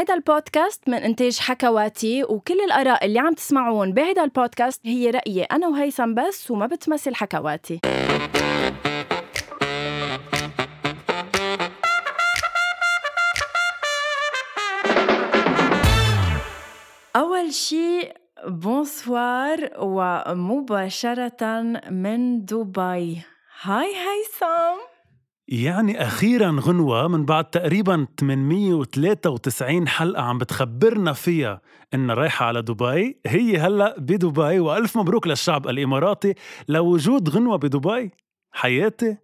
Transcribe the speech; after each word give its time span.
هيدا 0.00 0.14
البودكاست 0.14 0.88
من 0.88 0.94
إنتاج 0.94 1.38
حكواتي 1.38 2.24
وكل 2.24 2.60
الآراء 2.60 3.06
اللي 3.06 3.18
عم 3.18 3.34
تسمعون 3.34 3.92
بهيدا 3.92 4.24
البودكاست 4.24 4.86
هي 4.86 5.10
رأيي 5.10 5.42
أنا 5.42 5.68
وهيثم 5.68 6.14
بس 6.14 6.50
وما 6.50 6.66
بتمثل 6.66 7.14
حكواتي. 7.14 7.80
أول 17.16 17.52
شي 17.52 18.12
bonsoir 18.46 19.70
ومباشرة 19.78 21.62
من 21.90 22.44
دبي. 22.44 23.22
Hi 23.62 23.86
هيثم. 23.86 24.89
يعني 25.50 26.02
أخيرا 26.02 26.56
غنوة 26.60 27.08
من 27.08 27.24
بعد 27.24 27.44
تقريبا 27.44 28.06
893 28.20 29.88
حلقة 29.88 30.22
عم 30.22 30.38
بتخبرنا 30.38 31.12
فيها 31.12 31.60
إنها 31.94 32.14
رايحة 32.14 32.46
على 32.46 32.62
دبي. 32.62 33.20
هي 33.26 33.56
هلأ 33.58 33.94
بدبي 33.98 34.60
وألف 34.60 34.96
مبروك 34.96 35.26
للشعب 35.26 35.68
الإماراتي. 35.68 36.34
لوجود 36.68 37.28
غنوة 37.28 37.56
بدبي 37.56 38.10
حياتي. 38.52 39.16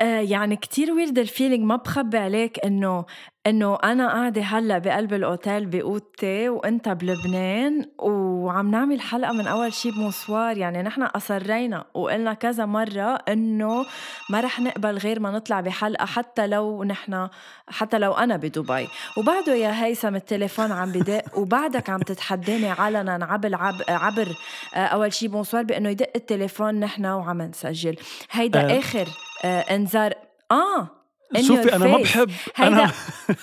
آه 0.00 0.20
يعني 0.20 0.56
كتير 0.56 0.92
weird 0.92 1.18
ال 1.18 1.24
feeling 1.24 1.64
ما 1.64 1.76
بخبي 1.76 2.18
عليك 2.18 2.64
إنه 2.64 3.04
إنه 3.46 3.78
أنا 3.84 4.08
قاعدة 4.08 4.42
هلأ 4.42 4.78
بقلب 4.78 5.14
الأوتيل 5.14 5.66
بأوضتي 5.66 6.48
وإنت 6.48 6.88
بلبنان 6.88 7.86
وعم 7.98 8.70
نعمل 8.70 9.00
حلقة 9.00 9.32
من 9.32 9.46
أول 9.46 9.72
شي 9.72 9.90
bonsoir 9.90 10.56
يعني 10.58 10.82
نحن 10.82 11.02
أصرينا 11.02 11.84
وقلنا 11.94 12.34
كذا 12.34 12.66
مرة 12.66 13.14
إنه 13.28 13.86
ما 14.30 14.40
رح 14.40 14.60
نقبل 14.60 14.98
غير 14.98 15.20
ما 15.20 15.30
نطلع 15.30 15.60
بحلقة 15.60 16.06
حتى 16.06 16.46
لو 16.46 16.84
نحن 16.84 17.28
حتى 17.68 17.98
لو 17.98 18.12
أنا 18.12 18.36
بدبي. 18.36 18.88
وبعده 19.16 19.54
يا 19.54 19.84
هيثم 19.84 20.14
التليفون 20.14 20.72
عم 20.72 20.92
بدق 20.92 21.22
وبعدك 21.38 21.90
عم 21.90 22.00
تتحداني 22.00 22.68
علنا 22.68 23.24
عبر 23.24 23.54
عبر 23.88 24.28
آه، 24.74 24.78
أول 24.78 25.12
شي 25.12 25.28
بمصوار 25.28 25.62
بإنه 25.62 25.88
يدق 25.88 26.10
التليفون 26.16 26.80
نحن 26.80 27.06
وعم 27.06 27.42
نسجل. 27.42 27.96
هيدا 28.30 28.60
أه. 28.74 28.78
آخر 28.78 29.08
آه 29.44 29.60
إنذار. 29.60 30.14
آه. 30.52 31.03
شوفي 31.40 31.76
أنا 31.76 31.86
ما 31.86 31.96
بحب 31.96 32.30
أنا 32.58 32.92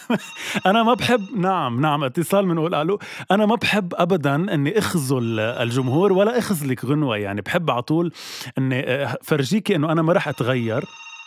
أنا 0.70 0.84
ما 0.84 0.94
بحب 0.94 1.38
نعم 1.38 1.82
نعم 1.82 2.04
اتصال 2.04 2.46
بنقول 2.46 2.76
ألو. 2.76 3.00
أنا 3.32 3.46
ما 3.46 3.56
بحب 3.56 3.94
ابدا 3.96 4.36
إني 4.36 4.78
أخذل 4.78 5.40
الجمهور 5.40 6.14
ولا 6.14 6.38
أخذلك 6.38 6.86
غنوة. 6.86 7.18
يعني 7.18 7.42
بحب 7.42 7.72
على 7.72 7.82
طول 7.82 8.12
إني 8.58 8.90
آه، 8.90 9.18
فرجيكي 9.24 9.76
إنه 9.76 9.92
أنا 9.92 10.02
ما 10.02 10.14
رح 10.14 10.28
أتغير. 10.28 10.84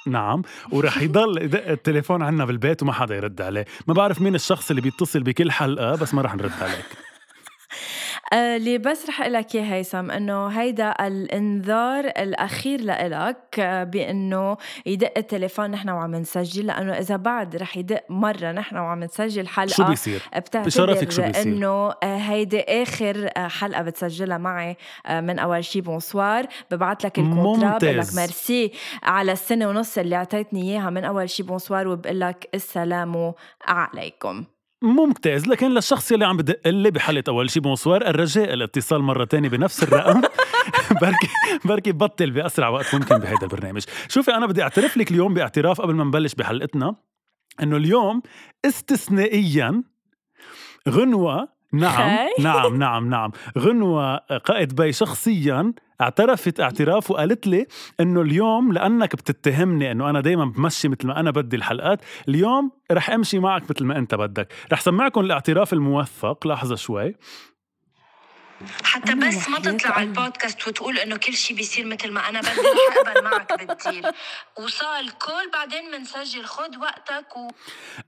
نعم. 0.07 0.43
ورح 0.73 1.03
يضل 1.03 1.39
يدق 1.45 1.69
التليفون 1.69 2.23
عنا 2.23 2.45
بالبيت 2.45 2.83
وما 2.83 2.93
حدا 2.93 3.17
يرد 3.17 3.41
عليه. 3.41 3.65
ما 3.87 3.95
بعرف 3.95 4.21
مين 4.21 4.35
الشخص 4.35 4.71
اللي 4.71 4.83
بيتصل 4.83 5.23
بكل 5.23 5.51
حلقة 5.53 5.97
بس 5.97 6.15
ما 6.15 6.23
رح 6.23 6.35
نرد 6.35 6.53
عليك. 6.61 6.87
اللي 8.33 8.79
بس 8.79 9.09
رح 9.09 9.21
أقول 9.21 9.33
لك 9.33 9.55
إياه 9.55 9.75
هيثم 9.75 10.11
إنه 10.11 10.47
هيدا 10.47 10.95
الإنذار 11.07 12.05
الأخير 12.05 12.81
لإلك 12.81 13.59
آه، 13.59 13.85
بإنه 13.85 14.57
يدق 14.87 15.13
التليفون 15.17 15.71
نحن 15.71 15.89
وعم 15.89 16.15
نسجل 16.15 16.67
لأنه 16.67 16.93
إذا 16.93 17.17
بعد 17.17 17.57
رح 17.57 17.77
يدق 17.77 18.05
مرة 18.09 18.53
نحن 18.53 18.77
وعم 18.77 19.05
نسجل 19.05 19.49
حلقة 19.49 19.75
شو 19.75 19.85
بيصير؟ 19.85 20.23
بشرفك 20.55 21.11
شو 21.11 21.23
بيصير؟ 21.23 21.43
إنه 21.43 21.91
آه، 22.03 22.17
هيدي 22.17 22.61
آخر 22.61 23.31
حلقة 23.37 23.83
بتسجلها 23.83 24.39
معي 24.39 24.77
من 25.11 25.39
أول 25.39 25.65
شي 25.65 25.81
bonsoir 25.81 26.47
ببعث 26.71 27.05
لك 27.05 27.19
ال 27.19 27.26
contrat 27.26 27.79
بقول 27.79 27.99
لك 27.99 28.15
ميرسي 28.15 28.73
على 29.03 29.33
السنة 29.33 29.69
ونص 29.69 29.99
اللي 29.99 30.17
أعطيتني 30.17 30.63
إياها 30.63 30.91
من 30.91 31.05
أول 31.05 31.31
شي 31.31 31.43
bonsoir 31.43 31.89
وبقول 31.89 32.21
لك 32.21 32.49
السلام 32.55 33.33
عليكم 33.67 34.45
ممتاز 34.85 35.47
لكن 35.49 35.71
للشخص 35.71 36.13
اللي 36.13 36.27
عم 36.27 36.37
بدق 36.37 36.69
لي 36.69 36.91
بحلقه 36.91 37.31
أول 37.31 37.51
شيء 37.51 37.63
bonsoir 37.63 38.07
الرجاء 38.07 38.53
الاتصال 38.53 39.03
مرة 39.03 39.25
تانية 39.25 39.49
بنفس 39.49 39.83
الرقم. 39.83 40.21
بركي 41.03 41.29
بركي 41.65 41.93
بطل 41.93 42.31
بأسرع 42.31 42.69
وقت 42.69 42.95
ممكن 42.95 43.19
بهذا 43.19 43.43
البرنامج. 43.43 43.85
شوفي 44.09 44.35
أنا 44.35 44.47
بدي 44.47 44.63
أعترف 44.63 44.97
لك 44.97 45.11
اليوم 45.11 45.35
باعتراف 45.35 45.81
قبل 45.81 45.95
ما 45.95 46.05
نبلش 46.05 46.35
بحلقتنا 46.35 46.97
إنه 47.63 47.77
اليوم 47.77 48.23
استثنائيا 48.65 49.83
غنوة 50.89 51.54
نعم 51.75 52.29
نعم 52.41 52.77
نعم 52.77 53.09
نعم. 53.09 53.31
غنوة 53.59 54.17
قائد 54.17 54.75
بي 54.75 54.93
شخصيا 54.93 55.73
اعترفت 56.01 56.61
اعتراف 56.61 57.11
وقالت 57.11 57.47
لي 57.47 57.67
إنه 58.01 58.21
اليوم 58.21 58.73
لأنك 58.73 59.17
بتتهمني 59.17 59.93
إنه 59.93 60.11
أنا 60.11 60.21
دائما 60.21 60.45
بمشي 60.45 60.89
مثل 60.89 61.07
ما 61.07 61.21
أنا 61.21 61.31
بدي 61.31 61.57
الحلقات 61.57 62.01
اليوم 62.29 62.71
رح 62.93 63.11
أمشي 63.11 63.39
معك 63.39 63.63
مثل 63.71 63.85
ما 63.85 63.99
أنت 63.99 64.15
بدك. 64.15 64.53
رح 64.73 64.81
سمعكم 64.81 65.21
الاعتراف 65.21 65.73
الموثق 65.73 66.47
لحظة 66.47 66.77
شوي. 66.77 67.15
حتى 68.83 69.15
بس 69.15 69.49
ما 69.49 69.59
تطلع 69.59 69.91
على 69.91 70.05
البودكاست 70.05 70.69
وتقول 70.69 70.99
إنه 70.99 71.17
كل 71.17 71.35
شيء 71.35 71.57
بيصير 71.57 71.87
مثل 71.87 72.11
ما 72.13 72.29
أنا 72.29 72.41
بدي 72.41 72.51
رح 72.51 73.09
اقبل 73.09 73.25
معك 73.25 73.53
بالديل 73.59 74.07
وصال 74.59 75.19
كول 75.19 75.51
بعدين 75.53 75.91
بنسجل 75.93 76.45
خد 76.45 76.77
وقتك 76.77 77.37
و... 77.37 77.49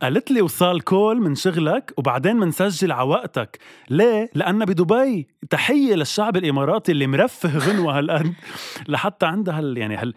قالت 0.03 0.31
لي 0.31 0.43
وصال 0.43 0.85
كول 0.85 1.21
من 1.21 1.35
شغلك 1.35 1.93
وبعدين 1.97 2.41
بنسجل 2.41 2.93
على 2.93 3.09
وقتك. 3.09 3.59
ليه؟ 3.91 4.31
لأنها 4.35 4.67
بدبي. 4.67 5.29
تحية 5.51 5.95
للشعب 5.95 6.37
الإماراتي 6.37 6.93
اللي 6.93 7.07
مرفه 7.07 7.59
غنوة 7.59 7.99
هالقد. 7.99 8.35
لحتى 8.89 9.27
عندها 9.27 9.59
هال 9.59 9.79
يعني 9.79 9.97
هال 9.97 10.15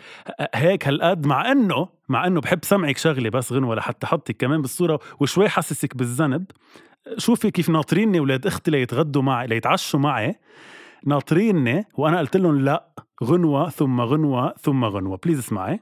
هيك 0.56 0.88
هالقد. 0.88 1.26
مع 1.26 1.52
إنه 1.52 1.90
مع 2.10 2.28
إنه 2.28 2.42
بحب 2.42 2.60
سمعك 2.66 2.98
شغلة 2.98 3.30
بس 3.30 3.52
غنوة 3.52 3.76
لحتى 3.76 4.08
حطك 4.08 4.38
كمان 4.38 4.62
بالصورة 4.62 5.00
وشوي 5.20 5.50
حسسك 5.50 5.98
بالذنب. 5.98 6.46
شوفي 7.18 7.52
كيف 7.52 7.70
ناطريني 7.70 8.20
ولاد 8.20 8.48
أختي 8.48 8.72
ليتغدوا 8.72 9.22
معي 9.22 9.48
ليتعشوا 9.48 10.00
معي. 10.00 10.36
ناطريني 11.06 11.86
وأنا 11.98 12.20
قلت 12.20 12.38
لهم 12.38 12.60
لا 12.60 12.90
غنوة 13.24 13.70
ثم 13.70 14.02
غنوة 14.02 14.54
ثم 14.62 14.86
غنوة. 14.86 15.20
بليز 15.26 15.40
اسمعي. 15.40 15.80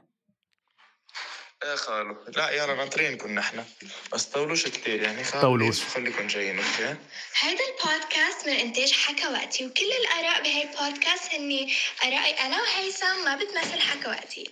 إيه 1.64 1.74
خالو. 1.74 2.16
لا 2.36 2.50
يلا 2.50 2.74
ناطرينكم 2.74 3.30
نحن 3.34 3.64
بس 4.12 4.24
طولوش 4.24 4.64
كتير 4.64 5.02
يعني. 5.02 5.24
خالو 5.24 5.42
طولوش. 5.42 5.84
خليكم 5.84 6.26
جايين 6.26 6.56
okay؟ 6.56 6.96
هذا 7.42 7.64
البودكاست 7.68 8.46
من 8.46 8.52
إنتاج 8.52 8.92
حكواتي 8.92 9.66
وكل 9.66 9.90
الآراء 10.00 10.42
بهي 10.42 10.62
البودكاست 10.62 11.34
هني 11.34 11.72
آرائي 12.04 12.32
أنا 12.46 12.56
وهيثم 12.62 13.24
ما 13.24 13.36
بتمثل 13.36 13.80
حكواتي 13.80 14.50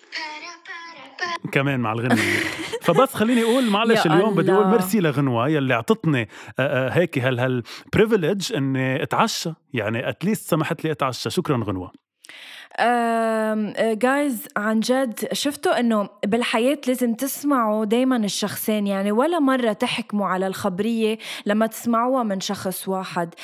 كمان 1.53 1.81
مع 1.81 1.93
الغنية 1.93 2.39
فبس 2.87 3.15
خليني 3.15 3.43
أقول 3.43 3.71
معلش 3.71 4.07
اليوم 4.07 4.35
بدي 4.35 4.53
أقول 4.53 4.67
ميرسي 4.67 5.01
لغنوة 5.01 5.49
يلي 5.49 5.75
أعطتني 5.75 6.29
هيك 6.91 7.19
هال 7.19 7.41
هال 7.41 7.63
إني 8.55 9.03
أتعشى. 9.03 9.53
يعني 9.73 10.09
at 10.09 10.21
least 10.21 10.51
سمحت 10.51 10.85
لي 10.85 10.93
أتعشى. 10.93 11.31
شكرا 11.31 11.65
غنوة. 11.65 12.06
جايز 13.99 14.49
عن 14.57 14.81
جد 14.81 15.29
شفتوا 15.33 15.81
إنه 15.81 16.09
بالحياة 16.27 16.79
لازم 16.87 17.15
تسمعوا 17.15 17.85
دايما 17.85 18.17
الشخصين 18.17 18.87
يعني 18.87 19.13
ولا 19.13 19.39
مرة 19.39 19.73
تحكموا 19.73 20.27
على 20.27 20.47
الخبرية 20.47 21.19
لما 21.47 21.67
تسمعوها 21.67 22.23
من 22.23 22.41
شخص 22.41 22.89
واحد. 22.89 23.35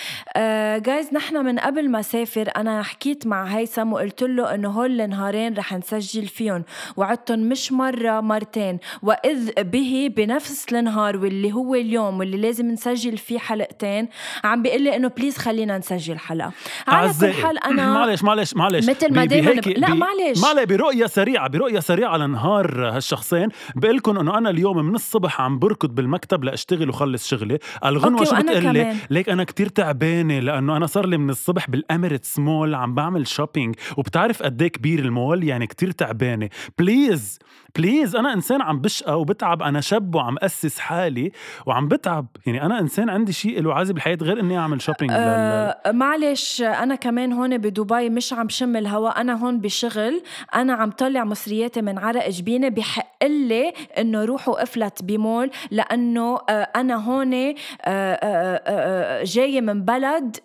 جايز 0.87 1.15
نحن 1.15 1.37
من 1.45 1.59
قبل 1.59 1.91
ما 1.91 2.03
سافر 2.03 2.51
أنا 2.57 2.83
حكيت 2.83 3.27
مع 3.27 3.45
هيثم 3.45 3.93
وقلت 3.93 4.23
له 4.23 4.55
إنه 4.55 4.71
هول 4.71 5.01
النهارين 5.01 5.55
رح 5.55 5.73
نسجل 5.73 6.27
فيهم 6.27 6.65
وعدتهم 6.97 7.39
مش 7.39 7.73
مرة 7.73 8.21
مرتين. 8.21 8.79
وإذ 9.03 9.63
به 9.63 10.13
بنفس 10.17 10.67
النهار 10.73 11.17
واللي 11.17 11.53
هو 11.53 11.75
اليوم 11.75 12.19
واللي 12.19 12.37
لازم 12.37 12.71
نسجل 12.71 13.19
فيه 13.19 13.39
حلقتين 13.39 14.09
عم 14.45 14.63
بيقول 14.63 14.83
لي 14.83 14.97
إنه 14.97 15.09
بليز 15.09 15.37
خلينا 15.39 15.79
نسجل 15.79 16.19
حلقة. 16.19 16.53
على 16.89 17.13
كل 17.21 17.33
حال 17.33 17.65
أنا 17.65 17.93
معلش 17.95 18.23
معلش 18.23 18.55
معلش. 18.55 18.89
مثل 18.89 19.15
ما 19.15 19.22
ما 19.23 19.27
دايما 19.29 19.53
ب... 19.53 19.69
لا 19.69 19.95
معلش. 19.95 20.43
معلش 20.43 20.65
برؤية 20.65 21.07
سريعة 21.07 21.49
برؤية 21.49 21.81
سريعة 21.81 22.11
على 22.11 22.27
نهار 22.27 22.89
هالشخصين. 22.97 23.49
بقول 23.77 23.97
لكم 23.97 24.19
إنه 24.19 24.39
أنا 24.39 24.51
اليوم 24.51 24.85
من 24.85 24.95
الصبح 24.95 25.41
عم 25.41 25.59
بركض 25.59 25.95
بالمكتب 25.95 26.45
لأشتغل 26.45 26.89
وخلص 26.89 27.29
شغلي. 27.29 27.59
الغنوة 27.85 28.25
شو 28.25 28.37
بتقول 28.37 28.73
لي 28.73 28.95
ليك 29.11 29.29
أنا 29.29 29.45
كتير 29.45 29.69
تعبانة 29.69 30.39
لأنه 30.39 30.77
أنا 30.77 30.87
صار 30.87 31.07
لي 31.07 31.17
من 31.17 31.31
الصبح 31.31 31.71
بال 31.71 31.84
Emirates 31.84 32.39
Mall 32.39 32.75
عم 32.75 32.95
بعمل 32.95 33.27
shopping 33.27 33.75
وبتعرف 33.97 34.43
قد 34.43 34.63
إيه 34.63 34.69
كبير 34.69 34.99
المول؟ 34.99 35.45
يعني 35.45 35.67
كتير 35.67 35.91
تعبانة. 35.91 36.49
please 36.79 37.39
please 37.77 38.17
أنا 38.17 38.33
إنسان 38.33 38.63
عم 38.63 38.81
بشقى 38.81 39.21
وبتعب. 39.21 39.63
أنا 39.63 39.81
شاب 39.81 40.15
وعم 40.15 40.37
أسس 40.39 40.79
حالي 40.79 41.33
وعم 41.67 41.89
بتعب. 41.89 42.27
يعني 42.47 42.67
أنا 42.67 42.81
إنسان 42.81 43.11
عندي 43.11 43.33
شيء 43.33 43.63
له 43.63 43.75
عازة 43.75 43.93
بالحياة 43.93 44.19
غير 44.23 44.41
إني 44.41 44.59
أعمل 44.59 44.83
shopping 44.83 45.11
أه 45.15 45.81
لل... 45.87 45.97
معلش 45.97 46.63
أنا 46.63 46.95
كمان 46.95 47.33
هون 47.33 47.59
بدبي 47.59 48.11
مش 48.11 48.33
عم 48.33 48.49
شم 48.49 48.77
الهواء. 48.77 49.12
أنا 49.21 49.45
هون 49.45 49.61
بشغل 49.61 50.23
أنا 50.55 50.73
عم 50.75 50.91
طلع 50.91 51.25
مصرياتي 51.25 51.83
من 51.83 51.99
عرق 51.99 52.29
جبيني 52.29 52.71
بحق 52.71 53.25
لي 53.25 53.73
إنه 53.99 54.25
روحوا 54.25 54.63
افلت 54.63 55.03
بمول 55.03 55.51
لأنه 55.71 56.39
آه، 56.49 56.69
أنا 56.77 56.95
هون 56.95 57.35
آه، 57.35 57.55
آه، 57.85 59.25
جاية 59.25 59.61
من 59.61 59.85
بلد 59.85 60.37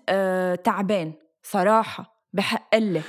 تعبان 0.64 1.14
صراحة 1.44 2.18
بحق 2.34 2.76
لي 2.76 3.02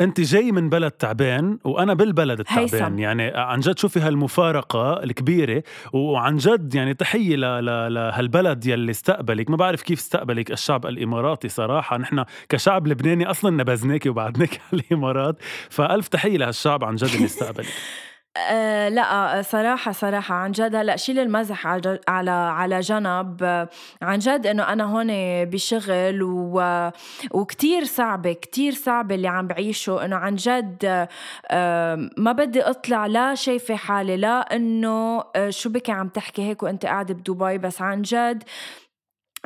أنت 0.00 0.20
جاي 0.20 0.52
من 0.52 0.68
بلد 0.68 0.90
تعبان 0.90 1.58
وأنا 1.64 1.94
بالبلد 1.94 2.38
التعبان. 2.40 2.62
هيثم. 2.62 2.98
يعني 2.98 3.22
عن 3.34 3.60
جد 3.60 3.78
شوفي 3.78 4.00
هالمفارقة 4.00 5.02
الكبيرة 5.02 5.62
وعن 5.92 6.36
جد 6.36 6.74
يعني 6.74 6.94
تحية 6.94 7.36
ل- 7.36 7.64
ل- 7.64 7.94
لهالبلد 7.94 8.66
يلي 8.66 8.90
استقبلك. 8.90 9.50
ما 9.50 9.56
بعرف 9.56 9.82
كيف 9.82 9.98
استقبلك 9.98 10.50
الشعب 10.50 10.86
الإماراتي 10.86 11.48
صراحة. 11.48 11.98
نحن 11.98 12.24
كشعب 12.48 12.86
لبناني 12.86 13.30
أصلا 13.30 13.50
نبذناكي 13.50 14.08
وبعدناك 14.08 14.60
على 14.72 14.82
الإمارات. 14.90 15.36
فألف 15.70 16.08
تحية 16.08 16.36
لهالشعب 16.38 16.84
عن 16.84 16.96
جد 16.96 17.08
اللي 17.14 17.24
استقبلك. 17.24 17.66
أه 18.50 18.88
لا 18.88 19.42
صراحة 19.42 19.92
صراحة 19.92 20.34
عن 20.34 20.52
جد 20.52 20.74
هلأ 20.74 20.96
شيل 20.96 21.18
المزح 21.18 21.66
على 21.66 22.30
على 22.30 22.80
جنب. 22.80 23.42
آه، 23.42 23.68
عن 24.02 24.18
جد 24.18 24.46
إنه 24.46 24.62
أنا 24.72 24.84
هون 24.84 25.06
بشغل 25.44 26.22
و 26.22 26.90
وكتير 27.30 27.84
صعبة 27.84 28.32
كتير 28.32 28.72
صعبة 28.74 29.14
اللي 29.14 29.28
عم 29.28 29.46
بعيشه. 29.46 30.04
إنه 30.04 30.16
عن 30.16 30.34
جد 30.34 31.06
آه، 31.50 32.10
ما 32.16 32.32
بدي 32.32 32.62
أطلع 32.62 33.06
لا 33.06 33.34
شايفة 33.34 33.76
حالي 33.76 34.16
لا 34.16 34.56
إنه 34.56 35.24
آه، 35.36 35.50
شو 35.50 35.70
بك 35.70 35.90
عم 35.90 36.08
تحكي 36.08 36.42
هيك 36.42 36.62
وأنت 36.62 36.86
قاعد 36.86 37.12
بدبي. 37.12 37.58
بس 37.58 37.82
عن 37.82 38.02
جد 38.02 38.42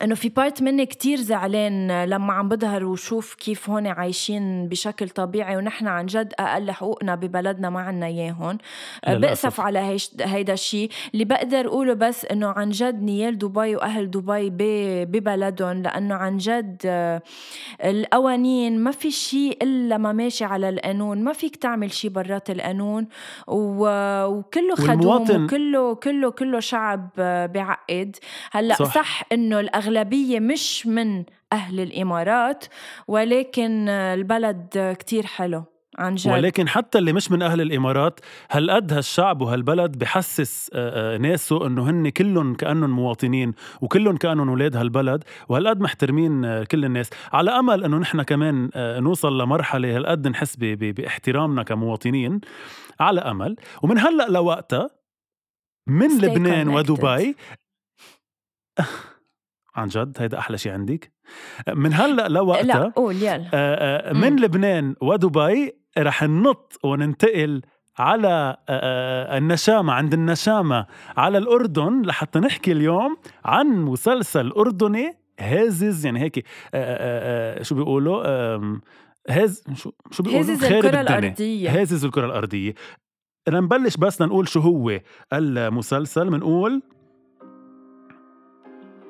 إنه 0.02 0.14
في 0.14 0.28
بارت 0.28 0.62
مني 0.62 0.86
كتير 0.86 1.18
زعلان 1.18 2.04
لما 2.04 2.32
عم 2.32 2.48
بظهر 2.48 2.84
وشوف 2.84 3.34
كيف 3.34 3.70
هون 3.70 3.86
عايشين 3.86 4.68
بشكل 4.68 5.08
طبيعي 5.08 5.56
ونحن 5.56 5.86
عن 5.86 6.06
جد 6.06 6.32
أقل 6.38 6.70
حقوقنا 6.70 7.14
ببلدنا 7.14 7.70
ما 7.70 7.80
عنا 7.80 8.06
اياهم 8.06 8.58
للأسف. 9.08 9.20
بأسف 9.20 9.60
على 9.60 9.78
هيش 9.78 10.10
هيدا 10.20 10.52
الشيء 10.52 10.90
اللي 11.14 11.24
بقدر 11.24 11.66
أقوله 11.66 11.94
بس 11.94 12.24
إنه 12.24 12.46
عن 12.46 12.70
جد 12.70 13.02
نيال 13.02 13.38
دبي 13.38 13.76
وأهل 13.76 14.10
دبي 14.10 14.50
ببلدهم 15.04 15.82
لأنه 15.82 16.14
عن 16.14 16.36
جد 16.36 16.82
آه، 16.86 17.22
القوانين 17.84 18.78
ما 18.78 18.90
في 18.90 19.10
شيء 19.10 19.58
إلا 19.62 19.98
ما 19.98 20.12
ماشي 20.12 20.44
على 20.44 20.68
القانون 20.68 21.24
ما 21.24 21.32
فيك 21.32 21.56
تعمل 21.56 21.92
شيء 21.92 22.10
برات 22.10 22.50
القانون 22.50 23.08
وكله 23.46 24.74
خدوم 24.74 25.44
وكله 25.44 25.94
كله 25.94 26.30
كله 26.30 26.60
شعب 26.60 27.08
آه، 27.18 27.46
بعقد 27.46 28.16
هلأ 28.52 28.74
صح. 28.74 28.84
صح, 28.84 28.94
صح 28.94 29.24
انه 29.32 29.60
الأغلبية 29.88 30.40
مش 30.40 30.86
من 30.86 31.24
أهل 31.52 31.80
الإمارات 31.80 32.64
ولكن 33.08 33.88
البلد 33.88 34.96
كتير 34.98 35.26
حلو 35.26 35.64
عن 35.98 36.14
جد. 36.14 36.30
ولكن 36.30 36.68
حتى 36.68 36.98
اللي 36.98 37.12
مش 37.12 37.30
من 37.30 37.42
أهل 37.42 37.60
الإمارات 37.60 38.20
هالقد 38.50 38.92
هالشعب 38.92 39.42
وهالبلد 39.42 39.98
بحسس 39.98 40.70
آه، 40.74 41.14
آه، 41.14 41.18
ناسه 41.18 41.66
إنه 41.66 41.90
هن 41.90 42.08
كلهم 42.08 42.54
كانهم 42.54 42.90
مواطنين 42.90 43.54
وكلهم 43.80 44.16
كانهم 44.16 44.48
أولاد 44.48 44.76
هالبلد؟ 44.76 45.24
وهالقد 45.48 45.80
محترمين 45.80 46.44
آه، 46.44 46.64
كل 46.64 46.84
الناس؟ 46.84 47.10
على 47.32 47.50
أمل 47.50 47.84
إنه 47.84 47.98
نحن 47.98 48.22
كمان 48.22 48.70
نوصل 48.76 49.40
لمرحلة 49.40 49.96
هالقد 49.96 50.28
نحس 50.28 50.56
باحترامنا 50.56 51.62
كمواطنين؟ 51.62 52.40
على 53.00 53.20
أمل. 53.20 53.56
ومن 53.82 53.98
هلأ 53.98 54.28
لوقتها 54.28 54.90
من 55.86 56.08
Stay 56.08 56.24
لبنان 56.24 56.66
connected. 56.66 56.90
ودبي 56.90 57.36
عن 59.74 59.88
جد 59.88 60.16
هيدا 60.18 60.38
أحلى 60.38 60.58
شيء 60.58 60.72
عندك. 60.72 61.12
من 61.74 61.92
هلأ 61.94 62.28
لوقتها 62.28 62.64
لا 62.64 62.92
قول 62.96 63.16
يلا. 63.16 63.50
آه، 63.54 64.10
آه، 64.10 64.12
من. 64.12 64.40
لبنان 64.40 64.94
ودبي 65.02 65.72
رح 65.98 66.22
ننط 66.22 66.78
وننتقل 66.84 67.62
على 67.98 68.56
آه، 68.68 69.38
النشامة 69.38 69.92
عند 69.92 70.14
النشامة 70.14 70.86
على 71.16 71.38
الأردن 71.38 72.02
لحتى 72.02 72.38
نحكي 72.38 72.72
اليوم 72.72 73.16
عن 73.44 73.66
مسلسل 73.66 74.50
أردني 74.50 75.18
هازز 75.40 76.06
يعني 76.06 76.20
هيك 76.20 76.44
شو 77.62 77.74
بيقولوا؟ 77.74 78.22
هاز 79.28 79.64
شو 79.74 79.90
شو 80.10 80.22
بيقولوا؟ 80.22 80.56
خارب 80.56 80.74
الكرة. 80.84 81.00
الأرضية. 81.00 81.80
هازز 81.80 82.04
الكرة 82.04 82.26
الأرضية. 82.26 82.74
لنبلش 83.48 83.96
بس 83.96 84.22
لنقول 84.22 84.48
شو 84.48 84.60
هو 84.60 85.00
المسلسل 85.32 86.30
منقول 86.30 86.82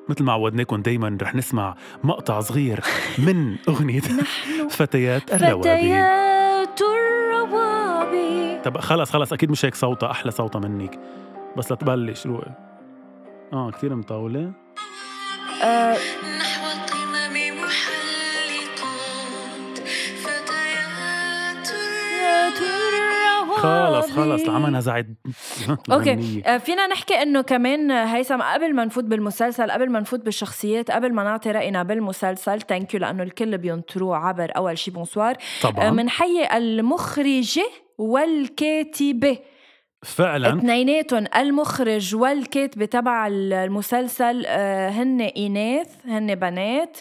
مثل 0.08 0.25
ما 0.25 0.32
عودناكم 0.32 0.82
دايما 0.82 1.19
رح 1.22 1.34
نسمع 1.34 1.75
مقطع 2.04 2.40
صغير 2.40 2.81
من 3.19 3.56
أغنية 3.69 4.00
فتيات 4.70 5.34
الروابي. 5.34 5.62
فتيات 5.62 6.81
الروابي. 6.82 8.60
طب 8.64 8.78
خلص 8.78 9.10
خلص 9.10 9.32
أكيد 9.32 9.50
مش 9.50 9.64
هيك 9.64 9.75
صوتها 9.75 10.10
أحلى 10.10 10.31
صوتها 10.31 10.58
منك. 10.58 10.99
بس 11.56 11.72
لتبلش 11.72 12.26
روقي. 12.26 12.50
آه 13.52 13.70
كثير 13.70 13.94
مطولة. 13.94 14.52
آه 15.64 15.96
خلص 23.62 24.10
خلص 24.10 24.42
العمى 24.42 24.70
نزعت 24.70 25.06
Okay. 25.92 26.42
آه، 26.46 26.58
فينا 26.58 26.86
نحكي 26.86 27.14
إنه 27.14 27.40
كمان 27.40 27.90
هيثم 27.90 28.42
قبل 28.42 28.74
ما 28.74 28.84
نفوت 28.84 29.04
بالمسلسل 29.04 29.70
قبل 29.70 29.90
ما 29.90 30.00
نفوت 30.00 30.20
بالشخصيات 30.20 30.90
قبل 30.90 31.12
ما 31.12 31.24
نعطي 31.24 31.50
رأينا 31.50 31.82
بالمسلسل 31.82 32.60
thank 32.60 32.94
you 32.94 33.00
لأنه 33.00 33.22
الكل 33.22 33.58
بينطروه 33.58 34.16
عبر 34.16 34.52
أول 34.56 34.78
شي 34.78 34.90
bonsoir 34.90 35.36
طبعا. 35.62 35.90
منحيي 35.90 36.56
المخرجة 36.56 37.66
والكاتبة. 37.98 39.38
فعلا. 40.02 40.58
اثنيناتهم 40.58 41.25
المخرج 41.37 42.14
والكاتبة 42.14 42.84
تبع 42.84 43.26
المسلسل 43.26 44.44
آه، 44.46 44.88
هن 44.88 45.20
إناث 45.20 46.06
هن 46.06 46.34
بنات. 46.34 46.99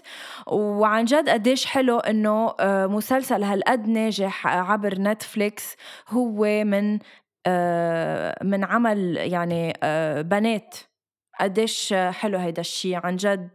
وعن 0.47 1.05
جد 1.05 1.29
قديش 1.29 1.65
حلو 1.65 1.99
إنه 1.99 2.53
آه، 2.59 2.87
مسلسل 2.87 3.43
هالقد 3.43 3.87
ناجح 3.87 4.47
عبر 4.47 4.95
نتفليكس 4.99 5.75
هو 6.09 6.63
من 6.63 6.99
آه، 7.47 8.43
من 8.43 8.63
عمل 8.63 9.17
يعني 9.17 9.73
بنات. 10.23 10.75
قديش 11.39 11.93
حلو 11.93 12.37
هيدا 12.37 12.61
الشيء 12.61 12.99
عن 13.03 13.15
جد 13.15 13.49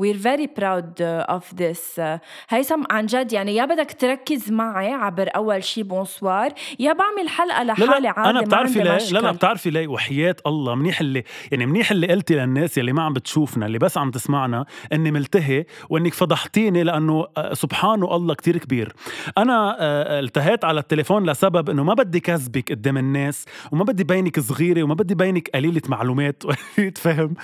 we're 0.00 0.16
very 0.16 0.46
proud 0.46 1.00
of 1.28 1.56
this. 1.60 2.00
هيثم 2.48 2.82
عن 2.90 3.06
جد 3.06 3.32
يعني 3.32 3.56
يا 3.56 3.64
بدك 3.64 3.96
تركز 3.98 4.50
معي 4.50 4.92
عبر 4.92 5.28
أول 5.36 5.64
شيء 5.64 5.84
بونسوار 5.84 6.52
يا 6.78 6.92
بعمل 6.92 7.28
حلقة 7.28 7.62
لحالي 7.62 8.00
لا 8.00 8.10
عادي 8.16 8.30
أنا 8.30 8.40
بتعرفي 8.40 8.78
ليه. 8.82 8.98
لا 8.98 9.18
لا 9.18 9.32
بتعرفي 9.32 9.70
ليه؟ 9.70 9.88
وحياة 9.88 10.36
الله 10.46 10.74
منيح 10.74 11.00
اللي 11.00 11.24
يعني 11.52 11.66
منيح 11.66 11.90
اللي 11.90 12.06
قلتي 12.06 12.34
للناس 12.34 12.78
يلي 12.78 12.92
ما 12.92 13.02
عم 13.02 13.12
بتشوفنا 13.12 13.66
اللي 13.66 13.78
بس 13.78 13.98
عم 13.98 14.10
تسمعنا 14.10 14.64
إني 14.92 15.10
ملتهي 15.10 15.64
وإنك 15.90 16.14
فضحتيني 16.14 16.82
لأنه 16.82 17.26
آه، 17.36 17.54
سبحان 17.54 18.02
الله 18.02 18.34
كتير 18.34 18.58
كبير. 18.58 18.92
أنا 19.38 19.76
آه، 19.80 20.20
التهيت 20.20 20.64
على 20.64 20.80
التليفون 20.80 21.30
لسبب 21.30 21.70
إنه 21.70 21.84
ما 21.84 21.94
بدي 21.94 22.20
كذبك 22.20 22.72
قدام 22.72 22.98
الناس 22.98 23.44
وما 23.72 23.84
بدي 23.84 24.04
بينك 24.04 24.40
صغيرة 24.40 24.82
وما 24.82 24.94
بدي 24.94 25.14
بينك 25.14 25.50
قليلة 25.54 25.82
معلومات. 25.88 26.42
فهم 27.02 27.34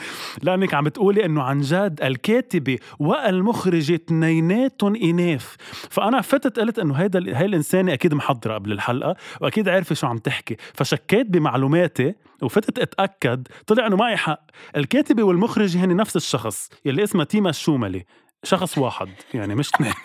لأنك 0.42 0.74
عم 0.74 0.84
بتقولي 0.84 1.24
إنه 1.24 1.42
عن 1.42 1.60
جد 1.60 2.00
الكاتبة 2.02 2.78
والمخرجة 2.98 3.94
اثنيناتهم 3.94 4.96
إناث. 4.96 5.54
فأنا 5.90 6.20
فتت 6.20 6.58
قلت 6.58 6.78
إنه 6.78 6.94
هيدا 6.94 7.38
هاي 7.38 7.44
الإنسانة 7.44 7.92
أكيد 7.92 8.14
محضرة 8.14 8.54
قبل 8.54 8.72
الحلقة 8.72 9.16
وأكيد 9.40 9.68
عارفة 9.68 9.94
شو 9.94 10.06
عم 10.06 10.18
تحكي. 10.18 10.56
فشكيت 10.74 11.26
بمعلوماتي 11.26 12.14
وفتت 12.42 12.78
أتأكد 12.78 13.48
طلع 13.66 13.86
إنه 13.86 13.96
معي 13.96 14.16
حق. 14.16 14.40
الكاتبة 14.76 15.22
والمخرجة 15.22 15.84
هن 15.84 15.96
نفس 15.96 16.16
الشخص 16.16 16.70
يلي 16.84 17.04
اسمها 17.04 17.24
تيما 17.24 17.50
الشوملي. 17.50 18.04
شخص 18.44 18.78
واحد 18.78 19.08
يعني 19.34 19.54
مش 19.54 19.68
اثنين. 19.74 19.92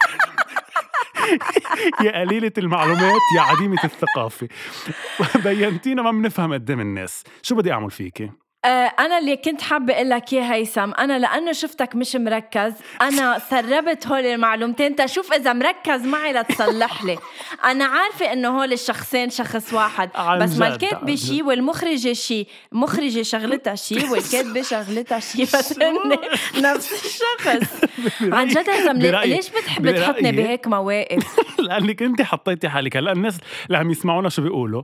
يا 2.05 2.21
قليلة 2.21 2.51
المعلومات 2.57 3.21
يا 3.37 3.41
عديمة 3.41 3.77
الثقافة. 3.83 4.47
بينتينا 5.45 6.01
ما 6.01 6.11
بنفهم 6.11 6.53
قدام 6.53 6.79
الناس. 6.79 7.23
شو 7.41 7.55
بدي 7.55 7.71
أعمل 7.71 7.91
فيكي؟ 7.91 8.31
آه، 8.65 8.67
أنا 8.99 9.17
اللي 9.17 9.37
كنت 9.37 9.61
حابة 9.61 9.93
أقول 9.93 10.09
لك 10.09 10.33
يا 10.33 10.53
هيثم. 10.53 10.91
أنا 10.91 11.19
لأنه 11.19 11.51
شفتك 11.51 11.95
مش 11.95 12.15
مركز 12.15 12.73
أنا 13.01 13.39
سربت 13.49 14.07
هول 14.07 14.25
المعلومتين. 14.25 14.95
تشوف 14.95 15.33
إذا 15.33 15.53
مركز 15.53 16.05
معي 16.05 16.33
لتصلح 16.33 17.03
لي. 17.03 17.17
أنا 17.71 17.85
عارفة 17.85 18.33
إنه 18.33 18.59
هول 18.59 18.73
الشخصين 18.73 19.29
شخص 19.29 19.73
واحد 19.73 20.09
بس 20.41 20.57
ما 20.57 20.67
الكاتبة 20.67 21.11
عن 21.11 21.17
شي 21.17 21.41
والمخرجة 21.41 22.13
شي. 22.13 22.47
المخرجة 22.73 23.21
شغلتها 23.21 23.75
شي 23.75 24.09
والكاتبة 24.09 24.61
شغلتها 24.61 25.19
شي. 25.19 25.43
بس 25.53 25.79
هن 25.79 26.17
نفس 26.61 27.05
الشخص. 27.05 27.83
عن 28.37 28.47
جد 28.47 28.69
هيثم 28.69 28.97
ليش 28.97 29.49
بتحب 29.49 29.95
تحطني 29.95 30.31
بهيك 30.31 30.67
مواقف؟ 30.67 31.39
لأنك 31.59 32.01
أنت 32.03 32.21
حطيتي 32.21 32.69
حالك. 32.69 32.97
هلا 32.97 33.11
الناس 33.11 33.37
اللي 33.65 33.77
عم 33.77 33.91
يسمعونا 33.91 34.29
شو 34.29 34.41
بيقولوا؟ 34.41 34.83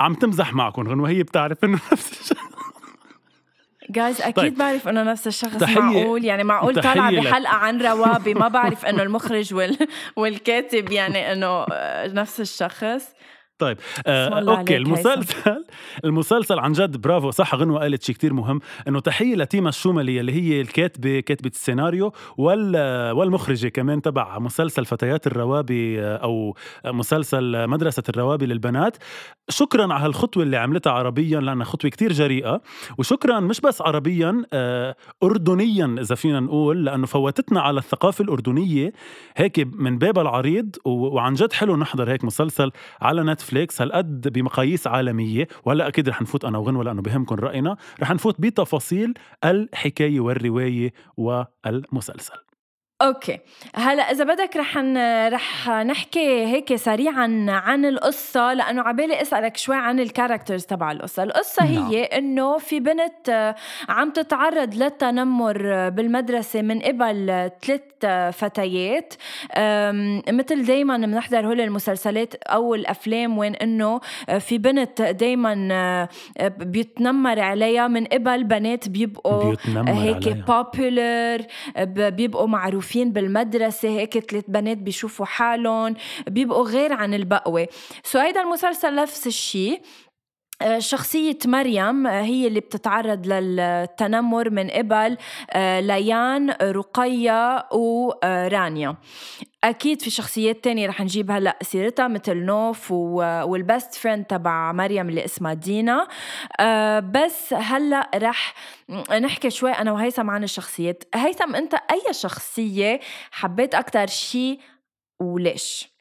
عم 0.00 0.14
تمزح 0.14 0.54
معكم 0.54 0.88
غنوة 0.88 1.08
هي 1.08 1.22
بتعرف 1.22 1.64
إنه 1.64 1.78
نفس 1.92 2.20
الشيء 2.20 2.57
جايز 3.90 4.20
أكيد 4.20 4.34
طيب. 4.34 4.58
بعرف 4.58 4.88
إنه 4.88 5.02
نفس 5.02 5.26
الشخص 5.26 5.56
تحية- 5.64 5.78
معقول 5.78 6.24
يعني 6.24 6.44
معقول 6.44 6.74
طالعه. 6.82 7.10
بحلقة 7.10 7.52
عن 7.54 7.82
روابي 7.82 8.34
ما 8.34 8.48
بعرف 8.48 8.86
إنه 8.86 9.02
المخرج 9.02 9.54
وال... 9.54 9.78
والكاتب 10.16 10.90
يعني 10.92 11.32
إنه 11.32 11.46
آه، 11.72 12.06
نفس 12.08 12.40
الشخص 12.40 13.14
طيب 13.58 13.78
آه 14.06 14.58
أوكي 14.58 14.76
المسلسل 14.76 15.64
المسلسل 16.04 16.58
عن 16.58 16.72
جد 16.72 16.96
برافو 16.96 17.30
صح 17.30 17.54
غنوة 17.54 17.80
قالت 17.80 18.02
شيء 18.02 18.14
كتير 18.14 18.32
مهم 18.32 18.60
إنه 18.88 19.00
تحية 19.00 19.36
لتيما 19.36 19.68
الشوملي 19.68 20.20
اللي 20.20 20.32
هي 20.32 20.60
الكاتبة 20.60 21.20
كاتبة 21.20 21.50
السيناريو 21.54 22.12
وال 22.36 22.76
والمخرجة 23.12 23.68
كمان 23.68 24.02
تبع 24.02 24.38
مسلسل 24.38 24.84
فتيات 24.84 25.26
الروابي 25.26 26.00
آه، 26.02 26.16
أو 26.16 26.56
مسلسل 26.84 27.66
مدرسة 27.68 28.02
الروابي 28.08 28.46
للبنات. 28.46 28.96
شكرا 29.48 29.92
على 29.94 30.04
هالخطوة 30.04 30.42
اللي 30.42 30.56
عملتها 30.56 30.92
عربيا 30.92 31.40
لأنها 31.40 31.64
خطوة 31.64 31.90
كتير 31.90 32.12
جريئة. 32.12 32.60
وشكرا 32.98 33.40
مش 33.40 33.60
بس 33.60 33.82
عربيا 33.82 34.42
آه 34.52 34.96
اردنيا 35.22 35.96
إذا 36.00 36.14
فينا 36.14 36.40
نقول 36.40 36.84
لأنه 36.84 37.06
فوتتنا 37.06 37.60
على 37.60 37.78
الثقافة 37.78 38.24
الأردنية 38.24 38.92
هيك 39.36 39.68
من 39.72 39.98
باب 39.98 40.18
العريض 40.18 40.76
وعن 40.84 41.34
جد 41.34 41.52
حلو 41.52 41.76
نحضر 41.76 42.10
هيك 42.10 42.24
مسلسل 42.24 42.70
على 43.02 43.22
نتفليكس 43.48 43.82
هالقد 43.82 44.28
بمقاييس 44.28 44.86
عالمية 44.86 45.48
وهلأ 45.64 45.88
أكيد 45.88 46.08
رح 46.08 46.22
نفوت 46.22 46.44
أنا 46.44 46.58
وغنوه 46.58 46.84
لأنه 46.84 47.02
بهمكم 47.02 47.34
رأينا 47.34 47.76
رح 48.00 48.10
نفوت 48.10 48.40
بتفاصيل 48.40 49.14
الحكاية 49.44 50.20
والرواية 50.20 50.92
والمسلسل. 51.16 52.47
Okay. 53.02 53.38
هلا 53.74 54.02
إذا 54.02 54.24
بدك 54.24 54.56
رح 54.56 54.76
ن... 54.76 55.28
رح 55.28 55.68
نحكي 55.68 56.46
هيك 56.46 56.76
سريعا 56.76 57.46
عن 57.48 57.84
القصة 57.84 58.52
لأنه 58.54 58.82
عبالي 58.82 59.22
أسألك 59.22 59.56
شوي 59.56 59.76
عن 59.76 60.00
ال 60.00 60.06
characters 60.06 60.64
تبع 60.64 60.92
القصة. 60.92 61.22
القصة 61.22 61.64
نعم. 61.64 61.86
هي 61.86 62.04
إنه 62.04 62.58
في 62.58 62.80
بنت 62.80 63.28
آه، 63.28 63.54
عم 63.88 64.10
تتعرض 64.10 64.74
للتنمر 64.74 65.74
آه، 65.74 65.88
بالمدرسة 65.88 66.62
من 66.62 66.80
قبل 66.80 67.30
آه، 67.30 67.52
ثلاث 67.66 67.80
آه، 68.04 68.30
فتيات 68.30 69.14
مثل 70.28 70.64
دايما 70.64 70.96
بنحضر 70.96 71.46
هول 71.46 71.60
المسلسلات 71.60 72.34
أو 72.34 72.74
الافلام 72.74 73.38
وين 73.38 73.54
إنه 73.54 74.00
آه، 74.28 74.38
في 74.38 74.58
بنت 74.58 75.02
دايما 75.02 75.68
آه، 75.72 76.08
بيتنمر 76.48 77.40
عليها 77.40 77.88
من 77.88 78.04
قبل. 78.04 78.44
بنات 78.44 78.88
بيبقوا 78.88 79.54
هيك 79.88 80.28
عليها. 80.28 80.44
Popular 80.46 81.42
بيبقوا 82.10 82.46
معروفين. 82.46 82.87
بالمدرسة 82.96 83.88
هيك 83.88 84.18
ثلاث 84.18 84.44
بنات 84.48 84.76
بيشوفوا 84.76 85.26
حالهم 85.26 85.94
بيبقوا 86.26 86.68
غير 86.68 86.92
عن 86.92 87.14
البقوة. 87.14 87.68
So 88.02 88.18
هيدا 88.18 88.40
المسلسل 88.40 88.94
نفس 88.94 89.26
الشيء 89.26 89.80
شخصية 90.78 91.38
مريم 91.46 92.06
آه، 92.06 92.22
هي 92.22 92.46
اللي 92.46 92.60
بتتعرض 92.60 93.26
للتنمر 93.26 94.50
من 94.50 94.70
قبل 94.70 95.16
آه، 95.50 95.80
ليان 95.80 96.50
رقية 96.50 97.66
ورانيا 97.72 98.96
أكيد 99.64 100.02
في 100.02 100.10
شخصيات 100.10 100.64
تانية 100.64 100.88
رح 100.88 101.00
نجيب 101.00 101.30
هلأ 101.30 101.58
سيرتها 101.62 102.08
مثل 102.08 102.36
نوف 102.36 102.90
وال 102.90 103.25
best 103.25 103.94
friend 103.94 104.24
تبع 104.24 104.72
مريم 104.72 105.08
اللي 105.08 105.24
اسمها 105.24 105.54
دينا. 105.54 106.08
آه، 106.60 107.00
بس 107.00 107.52
هلأ 107.54 108.10
رح 108.14 108.54
نحكي 109.20 109.50
شوي 109.50 109.70
أنا 109.70 109.92
وهيثم 109.92 110.30
عن 110.30 110.44
الشخصيات. 110.44 111.04
هيثم 111.14 111.54
أنت 111.54 111.74
أي 111.74 112.12
شخصية 112.12 113.00
حبيت 113.30 113.74
أكتر 113.74 114.06
شي 114.06 114.58
وليش؟ 115.20 115.97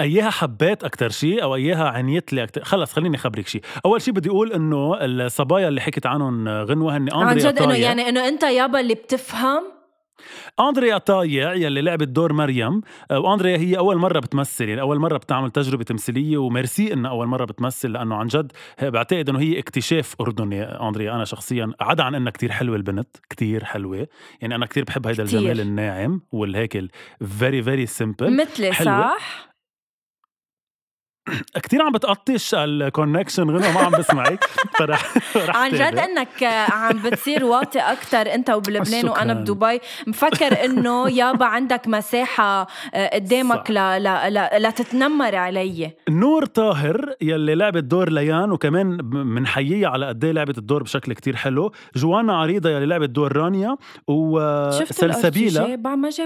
اياها 0.00 0.30
حبيت 0.30 0.84
أكثر 0.84 1.08
شيء 1.08 1.42
أو 1.42 1.54
اياها 1.54 1.88
عنيت 1.88 2.32
لي 2.32 2.42
أكثر 2.42 2.64
خلص 2.64 2.92
خليني 2.92 3.16
اخبرك 3.16 3.48
شيء 3.48 3.62
أول 3.84 4.02
شيء 4.02 4.14
بدي 4.14 4.28
أقول 4.28 4.52
إنه 4.52 4.94
الصبايا 5.00 5.68
اللي 5.68 5.80
حكيت 5.80 6.06
عنهم 6.06 6.48
غنوة 6.48 6.96
هن 6.96 7.08
عن 7.12 7.28
أندريا 7.28 7.50
جد 7.50 7.58
إنه 7.58 7.66
طايع. 7.66 7.88
يعني 7.88 8.08
إنه 8.08 8.28
أنت 8.28 8.42
يابا 8.42 8.80
اللي 8.80 8.94
بتفهم؟ 8.94 9.62
أندريا 10.60 10.98
طايع 10.98 11.54
يلي 11.54 11.82
لعبت 11.82 12.08
دور 12.08 12.32
مريم. 12.32 12.80
آه، 13.10 13.18
وأندريا 13.18 13.56
هي 13.56 13.78
أول 13.78 13.96
مرة 13.96 14.18
بتمثل 14.20 14.68
يعني 14.68 14.80
أول 14.80 14.98
مرة 14.98 15.16
بتعمل 15.16 15.50
تجربة 15.50 15.84
تمثيلية 15.84 16.36
وميرسي 16.36 16.92
إنها 16.92 17.10
أول 17.10 17.26
مرة 17.26 17.44
بتمثل 17.44 17.92
لأنه 17.92 18.14
عن 18.14 18.26
جد 18.26 18.52
بعتقد 18.82 19.28
إنه 19.28 19.40
هي 19.40 19.58
اكتشاف 19.58 20.14
أردني. 20.20 20.62
أندريا 20.62 21.14
أنا 21.14 21.24
شخصيا 21.24 21.72
عدا 21.80 22.02
عن 22.02 22.14
إنها 22.14 22.32
كتير 22.32 22.52
حلوة 22.52 22.76
البنت 22.76 23.16
كتير 23.30 23.64
حلوة. 23.64 24.06
يعني 24.40 24.54
أنا 24.54 24.66
كتير 24.66 24.84
بحب 24.84 25.06
هيدا. 25.06 25.22
الجمال 25.22 25.60
الناعم 25.60 26.20
والهيك 26.32 26.84
very 27.38 27.62
very 27.62 27.86
simple 27.86 28.36
مثلي. 28.36 28.72
صح؟ 28.72 29.47
كتير 31.62 31.82
عم 31.82 31.92
بتقطش 31.92 32.54
ال 32.54 32.63
connection 32.63 33.50
غنوة 33.50 33.72
ما 33.72 33.80
عم 33.80 33.92
بسمعك 33.92 34.44
فرح 34.78 35.14
رح 35.36 35.56
عن 35.56 35.70
جد. 35.70 35.80
إنك 35.80 36.42
عم 36.72 36.98
بتصير 37.02 37.44
واطي 37.44 37.78
أكثر 37.78 38.34
أنت 38.34 38.50
وبلبنان 38.50 39.08
وأنا. 39.08 39.34
بدبي. 39.34 39.80
مفكر 40.06 40.64
إنه 40.64 41.10
يابا 41.10 41.44
عندك 41.46 41.88
مساحة 41.88 42.66
آه، 42.94 43.14
قدامك 43.14 43.68
صح. 43.68 43.70
ل... 43.70 44.02
ل... 44.02 44.34
ل... 44.34 44.62
لتتنمر 44.62 45.36
علي. 45.36 45.90
نور 46.08 46.44
طاهر 46.44 47.14
يلي 47.20 47.54
لعبت 47.54 47.84
دور 47.84 48.10
ليان 48.10 48.52
وكمان 48.52 48.96
بنحييها 48.96 49.88
على 49.88 50.06
قد 50.06 50.24
إيه 50.24 50.32
لعبت 50.32 50.58
الدور 50.58 50.82
بشكل 50.82 51.12
كتير 51.12 51.36
حلو. 51.36 51.72
جوانا 51.96 52.36
عريضة 52.36 52.70
يلي 52.70 52.86
لعبت 52.86 53.10
دور 53.10 53.36
رانيا 53.36 53.76
وسلسبيلا 54.06 55.78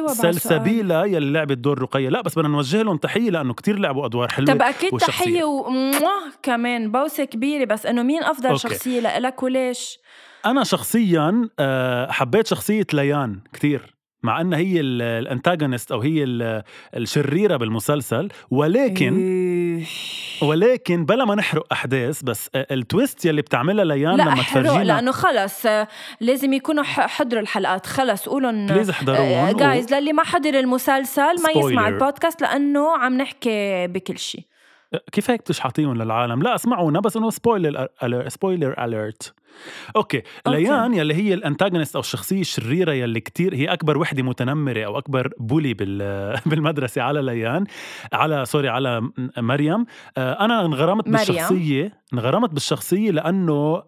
سلسبيلا 0.09 1.05
يلي 1.05 1.33
لعبت 1.33 1.59
دور 1.59 1.83
رقية. 1.83 2.09
لا 2.09 2.21
بس 2.23 2.39
بدنا 2.39 2.49
نوجه 2.49 2.83
لهم 2.83 2.97
تحية 2.97 3.31
لأنه 3.31 3.55
كتير 3.55 3.79
لعبوا 3.79 4.07
أدوار 4.07 4.29
حلوة. 4.29 4.55
طب 4.55 4.63
أكيد 4.63 4.92
والشخصية. 4.93 5.25
تحيه 5.25 5.45
و 5.45 5.63
mwah 5.63 6.37
كمان 6.43 6.93
بوسة 6.93 7.25
كبيرة 7.25 7.65
بس 7.65 7.87
إنه 7.87 8.03
مين 8.03 8.23
أفضل 8.23 8.47
okay. 8.49 8.59
شخصية 8.63 9.01
لإلك 9.01 9.43
وليش؟ 9.43 9.99
أنا 10.47 10.65
شخصيا 10.65 11.49
آه، 11.59 12.11
حبيت 12.11 12.47
شخصية 12.47 12.87
ليان 12.93 13.41
كتير 13.53 13.95
مع 14.25 14.41
أنها 14.41 14.59
هي 14.59 14.81
ال 14.81 14.91
antagonist 14.91 15.93
أو 15.93 16.01
هي 16.01 16.25
ال- 16.25 16.63
الشريرة 16.97 17.57
بالمسلسل 17.57 18.29
ولكن. 18.51 19.13
ولكن 20.43 21.05
بلا 21.05 21.25
ما 21.25 21.35
نحرق 21.35 21.67
أحداث 21.73 22.23
بس 22.23 22.51
آه، 22.55 22.67
ال 22.71 22.80
twist 22.80 23.25
يلي 23.25 23.43
بتعملها 23.43 23.85
ليان 23.85 24.17
لا 24.17 24.23
لما 24.23 24.35
تفرجينا 24.43 24.83
لأنه 24.85 25.13
خلص 25.13 25.67
آه، 25.67 25.89
لازم 26.21 26.53
يكونوا 26.53 26.83
حضروا 26.85 27.43
الحلقات 27.43 27.87
خلص 27.87 28.29
قولوا 28.29 28.51
please 28.51 28.91
احضروهم 28.91 29.57
جايز 29.57 29.95
للي 29.95 30.13
ما 30.13 30.25
حضر 30.25 30.59
المسلسل 30.59 31.23
ما 31.43 31.51
يسمع. 31.57 31.89
البودكاست 31.89 32.43
لأنه 32.43 32.97
عم 32.97 33.17
نحكي 33.17 33.87
بكل 33.87 34.19
شيء 34.19 34.45
كيف 35.13 35.31
هيك 35.31 35.41
بتشحطيهم 35.41 36.03
للعالم 36.03 36.43
لا 36.43 36.55
اسمعونا 36.55 37.01
بس 37.01 37.17
إنه 37.17 37.31
spoiler 37.31 37.89
spoiler 38.29 38.85
alert 38.85 39.35
okay. 39.97 40.23
ليان 40.47 40.95
يلي 40.95 41.15
هي 41.15 41.35
ال 41.35 41.40
antagonist 41.40 41.95
أو 41.97 42.01
الشخصية 42.01 42.41
الشريرة 42.41 42.93
يلي 42.93 43.21
كتير 43.21 43.55
هي 43.55 43.67
أكبر 43.73 43.99
وحدة 43.99 44.23
متنمرة 44.23 44.85
أو 44.85 44.99
أكبر 44.99 45.33
bully 45.39 45.75
بال 45.75 45.99
بالمدرسة 46.47 47.03
على 47.03 47.23
ليان 47.23 47.65
على 48.13 48.45
سوري 48.45 48.69
على 48.69 49.11
مريم 49.39 49.87
آه، 50.17 50.45
أنا 50.45 50.65
انغرمت 50.65 51.09
مريم. 51.09 51.27
بالشخصية 51.27 52.02
انغرمت 52.13 52.51
بالشخصية 52.51 53.11
لأنه 53.11 53.83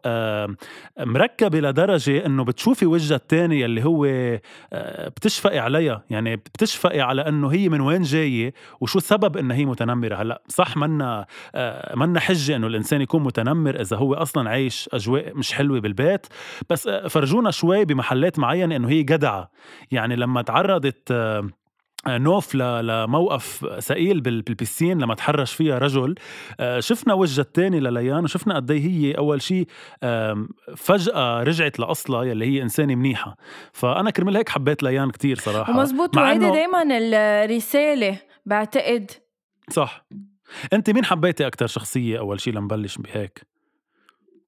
مركبة 1.01 1.61
لدرجة 1.61 2.27
إنه 2.27 2.45
بتشوفي 2.45 2.87
وجهها 2.87 3.17
الثاني 3.17 3.61
يلي 3.61 3.85
هو 3.85 4.05
آه، 4.73 5.09
بتشفقي 5.09 5.59
عليها. 5.59 6.03
يعني 6.11 6.37
بتشفقي 6.37 7.01
على 7.01 7.29
إنه 7.29 7.49
هي 7.49 7.69
من 7.69 7.81
وين 7.81 8.03
جاية 8.03 8.55
وشو 8.81 8.99
سبب 8.99 9.37
إنها 9.37 9.57
هي 9.57 9.65
متنمرة. 9.65 10.15
هلأ 10.15 10.43
صح 10.49 10.77
منا 10.77 11.27
آه، 11.55 11.97
منا 11.97 12.21
حجة 12.21 12.57
إنه 12.57 12.67
الإنسان 12.67 13.01
يكون 13.01 13.23
متنمر 13.23 13.81
إذا 13.81 13.97
هو 13.97 14.15
أصلا 14.15 14.51
عايش 14.51 14.89
أجواء 14.93 15.37
مش 15.37 15.53
حلوة 15.53 15.81
بالبيت. 15.81 16.27
بس 16.71 16.87
آه، 16.87 17.09
فرجونا 17.09 17.51
شوي 17.51 17.85
بمحلات 17.85 18.39
معينة 18.39 18.77
إنه 18.77 18.89
هي 18.89 19.03
جدعة. 19.03 19.51
يعني 19.91 20.17
لما 20.17 20.43
تعرضت 20.43 21.13
نوف 22.09 22.55
لموقف 22.55 23.67
ثقيل 23.81 24.21
بال- 24.21 24.43
بالبسين 24.43 24.99
لما 24.99 25.15
تحرش 25.15 25.53
فيها 25.55 25.79
رجل. 25.79 26.15
آه، 26.61 26.81
شفنا 26.81 27.15
وجه 27.15 27.41
الثاني 27.41 27.81
لليان 27.81 28.25
وشفنا 28.25 28.57
قد 28.57 28.71
إيه 28.71 28.81
هي 28.89 29.13
أول 29.13 29.43
شيء 29.43 29.67
فجأة 30.77 31.43
رجعت 31.43 31.79
لأصلها 31.79 32.25
يلي 32.25 32.47
هي 32.47 32.63
إنسانة 32.63 32.95
منيحة. 32.95 33.37
فأنا 33.73 34.11
كرمال 34.11 34.37
هيك 34.37 34.49
حبيت 34.49 34.83
ليان 34.83 35.11
كتير 35.11 35.39
صراحة. 35.39 35.73
ومزبوط 35.79 36.17
مع 36.17 36.23
وهيدي 36.23 36.51
دايما 36.51 36.83
الرسالة 36.91 38.19
بعتقد 38.47 39.11
صح. 39.71 40.07
أنت 40.73 40.91
مين 40.91 41.05
حبيتي 41.05 41.47
أكثر 41.47 41.67
شخصية 41.67 42.19
أول 42.19 42.41
شيء 42.41 42.53
لنبلش 42.55 42.99
بهيك؟ 42.99 43.54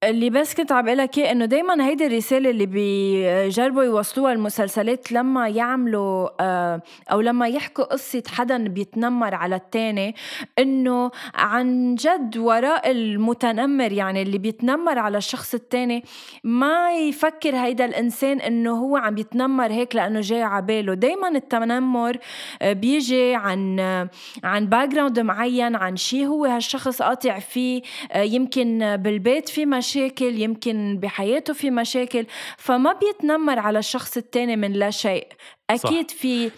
اللي 0.03 0.29
بس 0.29 0.53
كنت 0.53 0.71
عم 0.71 0.89
لك 0.89 1.17
إياه 1.17 1.31
إنه 1.31 1.45
دائما 1.45 1.87
هيدي 1.87 2.07
الرسالة 2.07 2.49
اللي 2.49 2.65
بيجربوا 2.65 3.83
يوصلوها 3.83 4.33
المسلسلات 4.33 5.11
لما 5.11 5.47
يعملوا 5.47 6.29
آه، 6.39 6.81
أو 7.11 7.21
لما 7.21 7.47
يحكوا 7.47 7.83
قصة 7.83 8.23
حدا 8.27 8.67
بيتنمر 8.67 9.35
على 9.35 9.55
التاني 9.55 10.15
إنه 10.59 11.11
عن 11.35 11.95
جد 11.95 12.37
وراء 12.37 12.91
المتنمر 12.91 13.91
يعني 13.91 14.21
اللي 14.21 14.37
بيتنمر 14.37 14.99
على 14.99 15.17
الشخص 15.17 15.53
التاني 15.53 16.03
ما 16.43 16.91
يفكر 16.91 17.55
هيدا 17.55 17.85
الإنسان 17.85 18.39
إنه 18.39 18.71
هو 18.71 18.97
عم 18.97 19.15
بيتنمر 19.15 19.71
هيك 19.71 19.95
لأنه 19.95 20.21
جاي 20.21 20.43
على 20.43 20.65
باله. 20.65 20.93
دائما 20.93 21.27
التنمر 21.27 22.17
آه، 22.61 22.73
بيجي 22.73 23.35
عن 23.35 23.79
آه، 23.79 24.09
عن 24.43 24.65
background 24.65 25.19
معين 25.19 25.75
عن 25.75 25.95
شيء 25.95 26.25
هو 26.25 26.45
هالشخص 26.45 27.01
قاطع 27.01 27.39
فيه 27.39 27.81
يمكن 28.15 28.97
بالبيت 28.97 29.49
في 29.49 29.65
مشاكل 29.65 29.86
مشاكل 29.87 30.41
يمكن 30.41 30.99
بحياته 30.99 31.53
في 31.53 31.71
مشاكل 31.71 32.25
فما 32.57 32.93
بيتنمر 32.93 33.59
على 33.59 33.79
الشخص 33.79 34.17
التاني 34.17 34.55
من 34.55 34.73
لا 34.73 34.89
شيء. 34.89 35.27
أكيد 35.69 36.11
صح. 36.11 36.17
في 36.17 36.51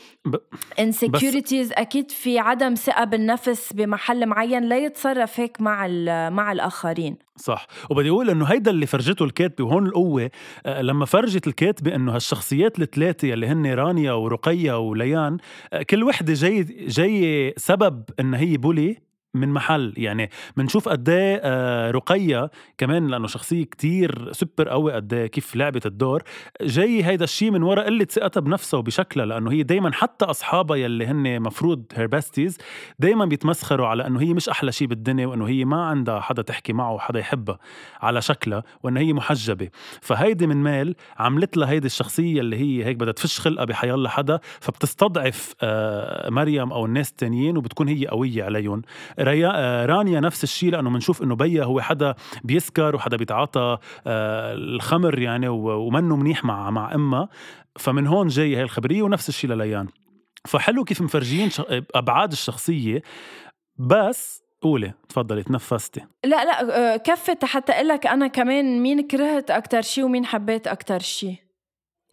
insecurities 0.81 1.71
أكيد 1.79 2.12
في 2.12 2.39
عدم 2.39 2.75
ثقة 2.75 3.03
بالنفس 3.03 3.74
بمحل 3.74 4.25
معين 4.25 4.63
لا 4.63 4.77
يتصرف 4.77 5.39
هيك 5.39 5.62
مع 5.62 5.88
مع 6.29 6.51
الآخرين. 6.51 7.17
صح. 7.36 7.67
وبدي 7.89 8.09
أقول 8.09 8.29
إنه 8.29 8.45
هيدا 8.45 8.71
اللي 8.71 8.86
فرجته 8.86 9.25
الكاتبه 9.25 9.65
وهون 9.65 9.86
القوة 9.86 10.31
آه، 10.65 10.81
لما 10.81 11.05
فرجت 11.05 11.48
الكاتبة 11.48 11.95
إنه 11.95 12.15
هالشخصيات 12.15 12.79
الثلاثة 12.79 13.33
اللي 13.33 13.48
هن 13.48 13.74
رانيا 13.74 14.12
ورقيه 14.12 14.79
وليان 14.79 15.38
آه، 15.74 15.81
كل 15.81 16.03
وحدة 16.03 16.33
جاي 16.33 16.63
جاي 16.88 17.53
سبب 17.57 18.03
إن 18.19 18.33
هي 18.33 18.57
بولي 18.57 19.09
من 19.33 19.50
محل. 19.50 19.93
يعني 19.98 20.29
بنشوف 20.57 20.89
قد 20.89 21.09
إيه 21.09 21.41
آه، 21.43 21.91
رقية 21.91 22.51
كمان 22.77 23.07
لأنه 23.07 23.27
شخصية 23.27 23.63
كتير 23.63 24.31
سوبر 24.31 24.69
قوي 24.69 24.93
قد 24.93 25.13
إيه 25.13 25.27
كيف 25.27 25.55
لعبت 25.55 25.86
الدور. 25.86 26.24
جاي 26.62 27.03
هيدا 27.03 27.24
الشيء 27.24 27.51
من 27.51 27.63
وراء 27.63 27.86
قلة 27.86 28.05
ثقتها 28.05 28.41
بنفسها 28.41 28.77
وبشكلها 28.77 29.25
لأنه 29.25 29.51
هي 29.51 29.63
دائما 29.63 29.91
حتى 29.91 30.25
أصحابها 30.25 30.77
يلي 30.77 31.05
هن 31.05 31.39
مفروض 31.41 31.83
her 31.94 32.08
besties 32.08 32.58
دائما 33.00 33.25
بيتمسخروا 33.25 33.88
على 33.88 34.07
إنه 34.07 34.21
هي 34.21 34.33
مش 34.33 34.50
أحلى 34.50 34.71
شيء 34.71 34.88
بالدنيا 34.88 35.27
وإنه 35.27 35.48
هي 35.48 35.65
ما 35.65 35.86
عندها 35.86 36.19
حدا 36.19 36.41
تحكي 36.41 36.74
معه 36.74 36.93
وحدا 36.93 37.19
يحبها 37.19 37.59
على 38.01 38.21
شكلها 38.21 38.63
وانه 38.83 39.00
هي 39.00 39.13
محجبة. 39.13 39.69
فهيدي 40.01 40.48
من 40.48 40.57
مال 40.57 40.95
عملت 41.17 41.57
لها 41.57 41.69
هيدي 41.69 41.88
الشخصية 41.88 42.39
اللي 42.41 42.57
هي 42.57 42.86
هيك 42.86 42.98
بدها 42.98 43.13
تفش 43.13 43.39
خلقها 43.39 43.65
بحياة 43.65 43.93
الله 43.93 44.09
حدا 44.09 44.39
فبتستضعف 44.59 45.53
آه، 45.62 46.29
مريم 46.29 46.71
أو 46.71 46.86
الناس 46.86 47.09
التانيين 47.09 47.57
وبتكون 47.57 47.88
هي 47.88 48.07
قوية 48.07 48.43
عليهم. 48.43 48.81
ريا 49.20 49.52
آه، 49.56 49.86
رانيا 49.86 50.20
نفس 50.20 50.44
الشيء 50.44 50.72
لأنه 50.72 50.90
بنشوف 50.90 51.24
إنه 51.24 51.36
بيا 51.36 51.64
هو 51.64 51.82
حدا 51.82 52.16
بيسكر 52.44 52.96
وحدا 52.96 53.18
بيتعاطى 53.18 53.78
آه، 54.08 54.54
الخمر 54.54 55.20
يعني 55.20 55.48
ومنه 55.48 56.16
منيح 56.16 56.46
مع 56.46 56.70
مع 56.70 56.96
أمها. 56.96 57.30
فمن 57.80 58.08
هون 58.08 58.28
جاي 58.28 58.56
هاي 58.56 58.64
الخبرية 58.64 59.02
ونفس 59.02 59.30
الشيء 59.30 59.50
لليان. 59.50 59.88
فحلو 60.48 60.84
كيف 60.84 61.02
مفرجين 61.02 61.50
أبعاد 61.96 62.32
الشخصية 62.32 63.02
بس 63.78 64.44
قولي 64.62 64.94
تفضلي 65.10 65.44
تنفستي. 65.44 66.02
لا 66.26 66.46
لا 66.46 66.94
آه، 66.94 66.98
كفت 66.98 67.46
حتى 67.46 67.72
أقول 67.72 67.88
لك 67.88 68.08
أنا 68.08 68.28
كمان 68.28 68.82
مين 68.82 69.08
كرهت 69.08 69.52
أكثر 69.52 69.82
شيء 69.82 70.04
ومين 70.04 70.26
حبيت 70.26 70.68
أكثر 70.68 71.00
شيء. 71.00 71.36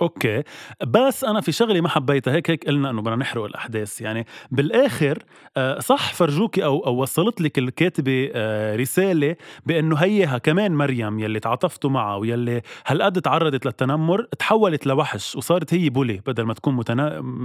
أوكي. 0.01 0.43
بس 0.87 1.25
أنا 1.25 1.41
في 1.41 1.53
شغله 1.53 1.81
ما 1.81 1.89
حبيتها 1.89 2.35
هيك 2.35 2.51
هيك 2.51 2.67
قلنا 2.67 2.91
إنه 2.91 3.03
بدنا 3.03 3.17
نحرق 3.17 3.45
الأحداث. 3.45 4.01
يعني 4.01 4.27
بالآخر 4.51 5.23
آه، 5.57 5.79
صح 5.81 6.15
فرجوكي 6.15 6.65
أو 6.65 6.87
أو 6.87 7.03
وصلت 7.03 7.41
لك 7.41 7.59
الكاتبة 7.59 8.31
آه، 8.35 8.77
رسالة 8.77 9.37
بأنه 9.67 9.97
هيها 9.97 10.39
كمان 10.39 10.75
مريم 10.75 11.19
يلي 11.19 11.41
تعاطفتوا 11.41 11.91
معها 11.91 12.17
ويلي 12.17 12.63
هالقد 12.87 13.21
تعرضت 13.21 13.67
للتنمر 13.67 14.23
تحولت 14.23 14.87
لوحش 14.87 15.37
وصارت 15.37 15.75
هي 15.75 15.89
bully 15.91 16.21
بدل 16.27 16.43
ما 16.43 16.55
تكون 16.55 16.75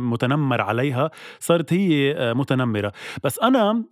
متنمر 0.09 0.61
عليها 0.61 1.11
صارت 1.39 1.73
هي 1.73 2.13
آه، 2.17 2.33
متنمرة. 2.33 2.91
بس 3.23 3.39
أنا 3.39 3.83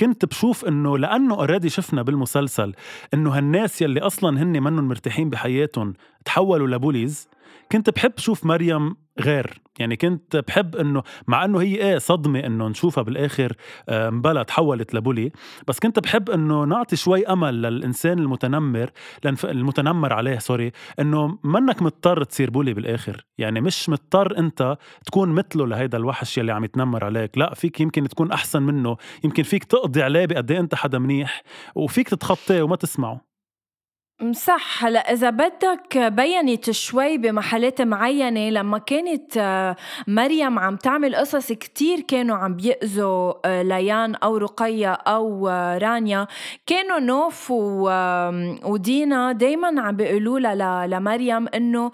كنت 0.00 0.24
بشوف 0.24 0.64
إنه 0.64 0.98
لأنه 0.98 1.34
already 1.34 1.68
شفنا 1.68 2.02
بالمسلسل 2.02 2.72
إنه 3.14 3.30
هالناس 3.30 3.82
يلي 3.82 4.00
أصلا 4.00 4.42
هن 4.42 4.62
منهم 4.62 4.88
مرتاحين 4.88 5.30
بحياتهم 5.30 5.94
تحولوا 6.24 6.68
ل 6.68 6.75
bullies 6.75 7.28
كنت 7.72 7.90
بحب 7.90 8.12
شوف 8.16 8.46
مريم 8.46 8.96
غير. 9.20 9.60
يعني 9.78 9.96
كنت 9.96 10.36
بحب 10.36 10.76
إنه 10.76 11.02
مع 11.26 11.44
إنه 11.44 11.60
هي 11.60 11.74
إيه 11.74 11.98
صدمة 11.98 12.40
إنه 12.40 12.68
نشوفها 12.68 13.02
بالآخر 13.02 13.52
آه، 13.88 14.10
مبلا 14.10 14.42
تحولت 14.42 14.94
لبولي. 14.94 15.32
بس 15.68 15.78
كنت 15.78 15.98
بحب 15.98 16.30
إنه 16.30 16.64
نعطي 16.64 16.96
شوي 16.96 17.26
أمل 17.26 17.62
للإنسان 17.62 18.18
المتنمر 18.18 18.90
المتنمر 19.44 20.12
عليه 20.12 20.38
سوري 20.38 20.72
إنه 21.00 21.38
منك 21.44 21.82
مضطر 21.82 22.24
تصير 22.24 22.50
بولي 22.50 22.74
بالآخر. 22.74 23.26
يعني 23.38 23.60
مش 23.60 23.88
مضطر 23.88 24.38
أنت 24.38 24.76
تكون 25.06 25.28
مثله 25.28 25.66
لهيدا 25.66 25.98
الوحش 25.98 26.38
يلي 26.38 26.52
عم 26.52 26.64
يتنمر 26.64 27.04
عليك. 27.04 27.38
لا 27.38 27.54
فيك 27.54 27.80
يمكن 27.80 28.08
تكون 28.08 28.32
أحسن 28.32 28.62
منه. 28.62 28.96
يمكن 29.24 29.42
فيك 29.42 29.64
تقضي 29.64 30.02
عليه 30.02 30.26
بقد 30.26 30.50
إيه 30.50 30.60
أنت 30.60 30.74
حدا 30.74 30.98
منيح 30.98 31.42
وفيك 31.74 32.08
تتخطاه 32.08 32.62
وما 32.62 32.76
تسمعه. 32.76 33.27
صح. 34.32 34.84
هلا 34.84 35.12
إذا 35.12 35.30
بدك 35.30 35.98
بينت 35.98 36.70
شوي 36.70 37.18
بمحلات 37.18 37.82
معينة 37.82 38.50
لما 38.50 38.78
كانت 38.78 39.36
آه، 39.36 39.76
مريم 40.06 40.58
عم 40.58 40.76
تعمل 40.76 41.16
قصص 41.16 41.52
كتير 41.52 42.00
كانوا 42.00 42.36
عم 42.36 42.56
بيأذوا 42.56 43.34
آه، 43.44 43.62
ليان 43.62 44.14
أو 44.14 44.36
رقية 44.36 44.92
أو 44.92 45.48
آه، 45.48 45.78
رانيا 45.78 46.26
كانوا 46.66 46.98
نوف 46.98 47.50
ودينا 48.64 49.32
دايما 49.32 49.82
عم 49.82 49.96
بيقولوا 49.96 50.38
لها 50.40 50.86
لمريم 50.86 51.48
إنه 51.48 51.90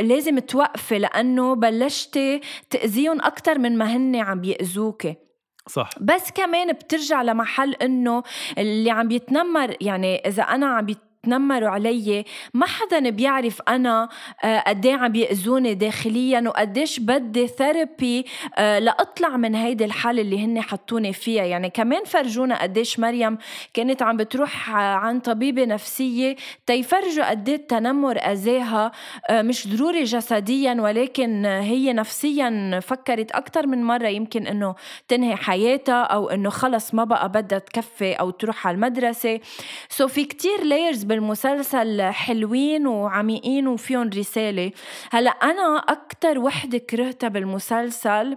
لازم 0.00 0.38
توقفي 0.38 0.98
لأنه 0.98 1.54
بلشتي 1.54 2.40
تأذيهم 2.70 3.20
أكثر 3.20 3.58
من 3.58 3.78
ما 3.78 3.96
هن 3.96 4.16
عم 4.16 4.40
بيأذوكي 4.40 5.29
صح. 5.70 5.90
بس 6.00 6.30
كمان 6.30 6.72
بترجع 6.72 7.22
لمحل 7.22 7.74
إنه 7.74 8.22
اللي 8.58 8.90
عم 8.90 9.08
بيتنمر 9.08 9.76
يعني 9.80 10.16
إذا 10.16 10.42
أنا 10.42 10.66
عم 10.66 10.86
بيت 10.86 10.98
تنمروا 11.30 11.68
علي. 11.68 12.24
ما 12.54 12.66
حدا 12.66 13.10
بيعرف 13.10 13.62
أنا 13.68 14.08
آه، 14.44 14.58
قد 14.66 14.86
إيه 14.86 14.94
عم 14.94 15.12
بيأذوني 15.12 15.74
داخليا 15.74 16.42
وقديش 16.46 17.00
بدي 17.00 17.46
ثيرابي 17.46 18.26
آه، 18.58 18.78
لأطلع 18.78 19.36
من 19.36 19.54
هيدي 19.54 19.84
الحالة 19.84 20.22
اللي 20.22 20.44
هن 20.44 20.60
حطوني 20.60 21.12
فيها. 21.12 21.44
يعني 21.44 21.70
كمان 21.70 22.04
فرجونا 22.04 22.62
قديش 22.62 22.98
مريم 22.98 23.38
كانت 23.74 24.02
عم 24.02 24.16
بتروح 24.16 24.70
عن 24.70 25.20
طبيبة 25.20 25.64
نفسية 25.64 26.36
تيفرجوا 26.66 27.30
قد 27.30 27.48
إيه 27.48 27.56
التنمر 27.56 28.16
أذاها 28.18 28.92
آه، 29.30 29.42
مش 29.42 29.68
ضروري 29.68 30.04
جسديا 30.04 30.74
ولكن 30.80 31.44
هي 31.46 31.92
نفسيا 31.92 32.80
فكرت 32.82 33.30
أكثر 33.32 33.66
من 33.66 33.84
مرة 33.84 34.08
يمكن 34.08 34.46
إنه 34.46 34.74
تنهي 35.08 35.36
حياتها 35.36 36.02
أو 36.02 36.30
إنه 36.30 36.50
خلص 36.50 36.94
ما 36.94 37.04
بقى 37.04 37.28
بدها 37.28 37.58
تكفي 37.58 38.12
أو 38.12 38.30
تروح 38.30 38.66
على 38.66 38.74
المدرسة. 38.74 39.40
so 39.88 40.08
في 40.08 40.24
كتير 40.24 40.64
layers 40.64 41.09
بالمسلسل 41.10 42.02
حلوين 42.02 42.86
وعميقين 42.86 43.68
وفيهم 43.68 44.10
رسالة. 44.16 44.72
هلا 45.10 45.30
أنا 45.30 45.76
أكتر 45.88 46.38
وحدة 46.38 46.78
كرهتها 46.78 47.28
بالمسلسل 47.28 48.36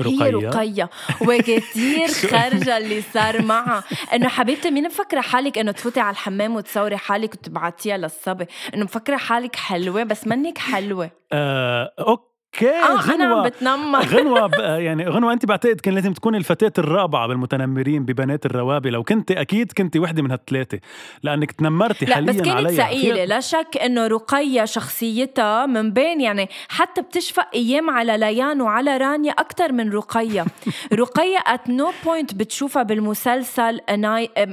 رقية. 0.00 0.24
هي 0.24 0.30
رقية. 0.30 0.90
وكتير 1.28 2.08
خرجة 2.08 2.76
اللي 2.76 3.02
صار 3.02 3.42
معها. 3.42 3.84
إنه 4.14 4.28
حبيبتي 4.28 4.70
مين 4.70 4.84
مفكرة 4.84 5.20
حالك 5.20 5.58
إنه 5.58 5.72
تفوتي 5.72 6.00
على 6.00 6.10
الحمام 6.10 6.56
وتصوري 6.56 6.96
حالك 6.96 7.34
وتبعتيها 7.34 7.96
للصبي؟ 7.96 8.46
إنه 8.74 8.84
مفكرة 8.84 9.16
حالك 9.16 9.56
حلوة 9.56 10.02
بس 10.02 10.26
منك 10.26 10.58
حلوة. 10.58 11.10
آه، 11.32 11.92
okay 11.98 12.29
okay 12.54 12.70
آه 12.70 12.96
غنوة 12.96 13.14
أنا 13.14 13.34
عم 13.34 13.42
بتنمر. 13.48 14.04
غنوة 14.16 14.50
يعني 14.60 15.08
غنوة 15.08 15.32
أنت 15.32 15.46
بعتقد 15.46 15.80
كان 15.80 15.94
لازم 15.94 16.12
تكوني 16.12 16.38
الفتاة 16.38 16.72
الرابعة 16.78 17.28
بالمتنمرين 17.28 18.04
ببنات 18.04 18.46
الروابي. 18.46 18.90
لو 18.90 19.02
كنت 19.04 19.30
أكيد 19.30 19.72
كنت 19.72 19.96
وحدة 19.96 20.22
من 20.22 20.30
هالثلاثة. 20.30 20.80
لأنك 21.22 21.52
تنمرتي 21.52 22.04
لا 22.04 22.14
حاليا 22.14 22.32
بس 22.32 22.40
كانت 22.40 22.70
ثقيلة. 22.70 23.24
لا 23.24 23.40
شك 23.40 23.76
إنه 23.84 24.06
رقية 24.06 24.64
شخصيتها 24.64 25.66
من 25.66 25.92
بين 25.92 26.20
يعني 26.20 26.48
حتى 26.68 27.02
بتشفق 27.02 27.46
أيام 27.54 27.90
على 27.90 28.16
ليان 28.16 28.60
وعلى 28.60 28.96
رانيا 28.96 29.32
أكثر 29.32 29.72
من 29.72 29.92
رقية. 29.92 30.44
رقية 30.92 31.38
at 31.46 31.70
no 31.70 31.92
point 32.04 32.34
بتشوفها 32.34 32.82
بالمسلسل 32.82 33.80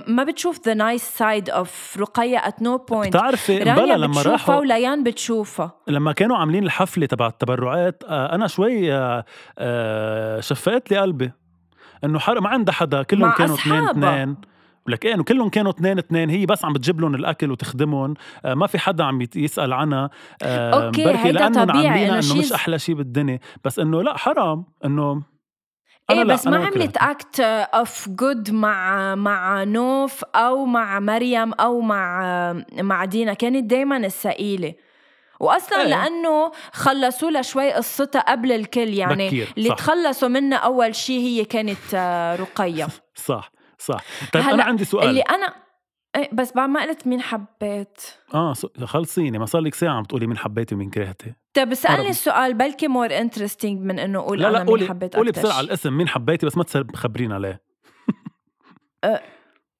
ما 0.07 0.23
بتشوف 0.23 0.59
the 0.65 0.73
nice 0.73 1.03
side 1.03 1.49
of 1.49 1.97
رقية 1.99 2.37
at 2.37 2.61
no 2.61 2.77
point 2.77 3.17
بتعرفي 3.17 3.57
رانيا 3.57 3.97
لما 3.97 4.21
راحوا 4.21 4.55
وليان 4.55 5.03
بتشوفها. 5.03 5.71
لما 5.87 6.11
كانوا 6.11 6.37
عاملين 6.37 6.63
الحفلة 6.63 7.05
تبع 7.05 7.27
التبرعات 7.27 7.86
اوقات 7.87 8.03
آه، 8.03 8.35
أنا 8.35 8.47
شوي 8.47 8.93
آه، 8.93 9.25
آه، 9.57 10.39
شفقت 10.39 10.91
لي 10.91 10.97
قلبي. 10.97 11.31
إنه 12.03 12.19
حر 12.19 12.41
ما 12.41 12.49
عندها 12.49 12.73
حدا 12.73 13.03
كلهم 13.03 13.31
كانوا 13.31 13.55
اثنين 13.55 13.87
اثنين. 13.87 14.37
ولك 14.87 15.05
إيه 15.05 15.15
كلهم 15.15 15.49
كانوا 15.49 15.71
اثنين 15.71 15.97
اثنين 15.97 16.29
هي 16.29 16.45
بس 16.45 16.65
عم 16.65 16.73
بتجيب 16.73 17.01
لهم 17.01 17.15
الأكل 17.15 17.51
وتخدمهم. 17.51 18.13
ما 18.45 18.67
في 18.67 18.79
حدا 18.79 19.03
عم 19.03 19.27
يسأل 19.35 19.73
عنها. 19.73 20.09
okay 20.43 21.05
بركي 21.05 21.31
لأنه 21.31 21.59
عاملينها 21.59 22.19
إنه 22.19 22.37
مش 22.37 22.53
أحلى 22.53 22.79
شيء 22.79 22.95
بالدنيا. 22.95 23.39
بس 23.63 23.79
إنه 23.79 24.03
لا 24.03 24.17
حرام. 24.17 24.65
إنه 24.85 25.23
إيه 26.09 26.23
بس 26.23 26.47
ما 26.47 26.65
عملت 26.65 26.97
act 26.97 27.39
of 27.39 28.09
good 28.09 28.51
مع 28.51 29.15
مع 29.15 29.63
نوف 29.63 30.23
أو 30.35 30.65
مع 30.65 30.99
مريم 30.99 31.53
أو 31.53 31.81
مع 31.81 32.53
مع 32.81 33.05
دينا. 33.05 33.33
كانت 33.33 33.69
دايما 33.69 33.97
الثقيله 33.97 34.73
واصلا 35.39 35.81
إيه. 35.81 35.87
لأنه 35.87 36.51
خلصوا 36.71 37.31
لها 37.31 37.41
شوي 37.41 37.73
قصتها 37.73 38.21
قبل 38.21 38.51
الكل 38.51 38.93
يعني 38.93 39.27
بكير. 39.27 39.53
اللي 39.57 39.69
صح. 39.69 39.75
تخلصوا 39.75 40.27
منها 40.27 40.57
أول 40.57 40.95
شيء 40.95 41.19
هي 41.19 41.45
كانت 41.45 41.93
آه، 41.93 42.35
رقية. 42.35 42.87
صح 43.15 43.51
صح. 43.77 44.03
طيب 44.33 44.43
أنا 44.43 44.63
عندي 44.63 44.85
سؤال. 44.85 45.09
اللي 45.09 45.21
أنا 45.21 45.53
إيه 46.15 46.29
بس 46.33 46.53
بعد 46.53 46.69
ما 46.69 46.81
قلت 46.81 47.07
مين 47.07 47.21
حبيت؟ 47.21 48.01
آه 48.33 48.53
خلصيني. 48.85 49.39
ما 49.39 49.45
صار 49.45 49.61
لك 49.61 49.75
ساعة 49.75 49.93
عم 49.93 50.03
تقولي 50.03 50.27
مين 50.27 50.37
حبيتي 50.37 50.75
ومين 50.75 50.89
كرهتي 50.89 51.33
طيب 51.53 51.71
اسألني 51.71 52.09
السؤال 52.09 52.53
بلكي 52.53 52.87
more 52.87 53.17
interesting 53.17 53.81
من 53.81 53.99
إنه 53.99 54.19
أقول 54.19 54.41
لا 54.41 54.51
لا 54.51 54.61
أنا 54.61 54.71
مين 54.71 54.87
حبيت 54.89 55.15
قولي 55.15 55.31
بسرعة 55.31 55.59
الاسم 55.59 55.97
مين 55.97 56.07
حبيتي 56.07 56.45
بس 56.45 56.57
ما 56.57 56.63
تخبرينا 56.63 57.35
عليه. 57.35 57.61
أه, 59.03 59.21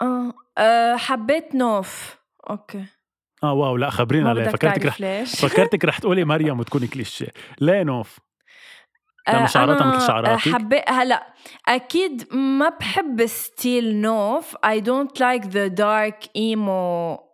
آه, 0.01 0.33
آه 0.57 0.95
حبيت 0.95 1.55
نوف. 1.55 2.17
okay. 2.49 2.85
آه 3.43 3.53
wow 3.53 3.77
لا 3.77 3.89
خبرينا 3.89 4.33
ليه 4.33 4.47
فكرتك 4.49 4.85
رح 4.85 5.01
ليش. 5.01 5.35
فكرتك 5.45 5.85
رح 5.85 5.97
تقولي 5.99 6.25
مريم 6.25 6.59
وتكوني 6.59 6.87
كليشيه. 6.87 7.27
ليه 7.61 7.83
نوف 7.83 8.19
لأنه 9.27 9.43
آه، 9.43 9.47
شعراتها 9.47 9.83
أنا 9.83 9.95
مثل 9.95 10.07
شعراتك؟ 10.07 10.49
حبي 10.49 10.81
هلا 10.87 11.33
أكيد 11.67 12.33
ما 12.33 12.69
بحب 12.69 13.25
style 13.25 13.95
نوف. 14.01 14.55
I 14.55 14.79
don't 14.79 15.19
like 15.19 15.43
the 15.51 15.69
dark 15.69 16.27
emo 16.37 17.26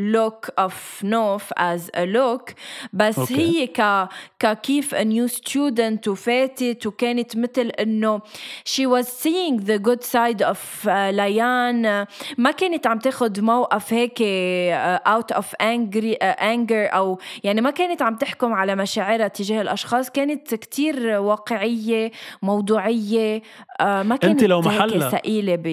look 0.00 0.64
of 0.64 0.72
نوف 1.04 1.52
as 1.52 1.80
a 1.96 2.04
look 2.06 2.52
بس 2.92 3.18
okay. 3.18 3.34
هي 3.34 3.66
ك 3.66 4.08
ك، 4.38 4.60
كيف 4.60 4.94
a 4.94 4.98
new 5.04 5.32
student 5.36 6.08
وفاتت 6.08 6.86
وكانت 6.86 7.36
مثل 7.36 7.68
إنه 7.80 8.20
she 8.68 8.82
was 8.86 9.06
seeing 9.06 9.60
the 9.66 9.78
good 9.88 10.02
side 10.04 10.44
of 10.46 10.86
uh, 10.86 10.88
ليان 10.88 12.06
ما 12.38 12.50
كانت 12.50 12.86
عم 12.86 12.98
تاخد 12.98 13.40
موقف 13.40 13.92
هيك 13.92 14.18
uh, 14.18 15.08
out 15.08 15.36
of 15.36 15.44
angry, 15.62 16.14
uh, 16.14 16.40
anger 16.40 16.94
أو 16.94 17.18
يعني 17.44 17.60
ما 17.60 17.70
كانت 17.70 18.02
عم 18.02 18.14
تحكم 18.16 18.52
على 18.52 18.74
مشاعرها 18.76 19.28
تجاه 19.28 19.62
الأشخاص. 19.62 20.10
كانت 20.10 20.54
كتير 20.54 21.20
واقعية 21.20 22.10
موضوعية 22.42 23.40
uh, 23.40 23.82
ما 23.84 24.16
كانت 24.16 24.44
لو 24.44 24.60
هيك 24.60 24.66
محلها- 24.66 25.10
ثقيلة 25.10 25.54
ب 25.56 25.66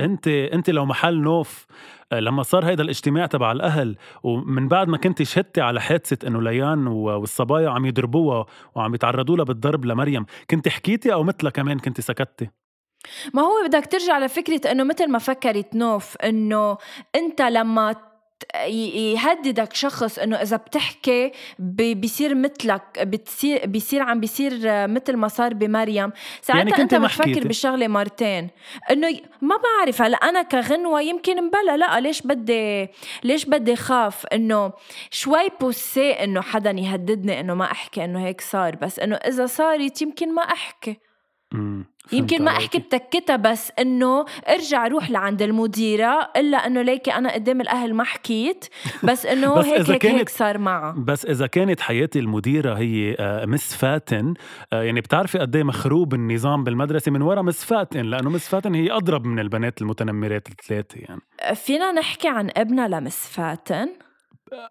انت 0.00 0.28
أنت 0.28 0.70
لو 0.70 0.84
محل 0.84 1.14
نوف 1.20 1.66
لما 2.12 2.42
صار 2.42 2.64
هيدا 2.64 2.82
الاجتماع 2.82 3.26
تبع 3.26 3.52
الأهل 3.52 3.96
ومن 4.22 4.68
بعد 4.68 4.88
ما 4.88 4.96
كنت 4.96 5.22
شهدتي 5.22 5.60
على 5.60 5.80
حادثة 5.80 6.28
إنه 6.28 6.42
ليان 6.42 6.86
والصبايا 6.86 7.70
عم 7.70 7.86
يضربوها 7.86 8.46
وعم 8.74 8.94
يتعرضوا 8.94 9.36
لها 9.36 9.44
بالضرب 9.44 9.84
لمريم 9.84 10.26
كنت 10.50 10.68
حكيتي 10.68 11.12
أو 11.12 11.22
مثلها 11.22 11.50
كمان 11.50 11.78
كنت 11.78 12.00
سكتي؟ 12.00 12.48
ما 13.34 13.42
هو 13.42 13.66
بدك 13.66 13.86
ترجع 13.86 14.18
لفكرة 14.18 14.70
إنه 14.70 14.84
مثل 14.84 15.10
ما 15.10 15.18
فكرت 15.18 15.74
نوف 15.74 16.16
إنه 16.16 16.78
أنت 17.14 17.42
لما 17.42 18.07
يهددك 18.66 19.74
شخص 19.74 20.18
إنه 20.18 20.36
إذا 20.36 20.56
بتحكي 20.56 21.32
بيصير 21.58 22.34
مثلك 22.34 22.82
بتصير 23.02 23.66
بيصير 23.66 24.02
عم 24.02 24.20
بيصير 24.20 24.52
مثل 24.86 25.16
ما 25.16 25.28
صار 25.28 25.54
بمريم 25.54 26.12
ساعتها 26.42 26.70
يعني 26.70 26.82
أنت 26.82 26.94
بتفكر. 26.94 27.46
بالشغله 27.48 27.88
مرتين 27.88 28.48
إنه 28.90 29.20
ما 29.40 29.56
بعرف 29.56 30.02
هلا 30.02 30.16
أنا 30.16 30.42
كغنوة 30.42 31.00
يمكن 31.00 31.44
مبلا 31.44 31.76
لا 31.76 32.00
ليش 32.00 32.22
بدي 32.22 32.88
ليش 33.24 33.44
بدي 33.44 33.76
خاف 33.76 34.26
إنه 34.26 34.72
شوي 35.10 35.48
بوسي 35.60 36.10
إنه 36.10 36.40
حدا 36.40 36.70
يهددني 36.70 37.40
إنه 37.40 37.54
ما 37.54 37.64
أحكي 37.64 38.04
إنه 38.04 38.26
هيك 38.26 38.40
صار 38.40 38.76
بس 38.76 38.98
إنه 38.98 39.16
إذا 39.16 39.46
صارت 39.46 40.02
يمكن 40.02 40.34
ما 40.34 40.42
أحكي. 40.42 41.07
يمكن 42.12 42.44
ما. 42.44 42.50
أحكي 42.50 42.78
بتكتها 42.78 43.36
بس 43.36 43.72
إنه 43.78 44.24
ارجع 44.48 44.86
روح 44.86 45.10
لعند 45.10 45.42
المديرة 45.42 46.30
إلا 46.36 46.56
إنه 46.66 46.82
ليكي 46.82 47.10
أنا 47.14 47.32
قدام 47.34 47.60
الأهل 47.60 47.94
ما 47.94 48.04
حكيت 48.04 48.64
بس 49.04 49.26
إنه 49.32 49.54
بس 49.54 49.64
هيك 49.66 49.80
إذا 49.80 49.94
هيك 49.94 50.06
هيك 50.06 50.16
كانت- 50.16 50.28
صار 50.28 50.58
معها 50.58 50.94
بس 50.98 51.26
إذا 51.26 51.46
كانت 51.46 51.80
حياتي 51.80 52.18
المديرة 52.18 52.74
هي 52.74 53.16
آه، 53.18 53.46
Miss 53.46 53.74
فاتن 53.76 54.34
آه، 54.72 54.82
يعني 54.82 55.00
بتعرفي 55.00 55.38
قد 55.38 55.56
إيه 55.56 55.62
مخروب 55.64 56.14
النظام 56.14 56.64
بالمدرسة 56.64 57.12
من 57.12 57.22
ورا 57.22 57.42
Miss 57.42 57.64
فاتن 57.64 58.02
لأنه 58.06 58.30
Miss 58.30 58.48
فاتن 58.48 58.74
هي 58.74 58.92
أضرب 58.92 59.24
من 59.26 59.38
البنات 59.38 59.82
المتنمرات 59.82 60.48
الثلاثة 60.48 60.98
يعني. 61.00 61.20
فينا 61.54 61.92
نحكي 61.92 62.28
عن 62.28 62.50
ابنها 62.56 62.88
ل 62.88 62.96
Miss 62.96 63.26
فاتن؟ 63.28 63.88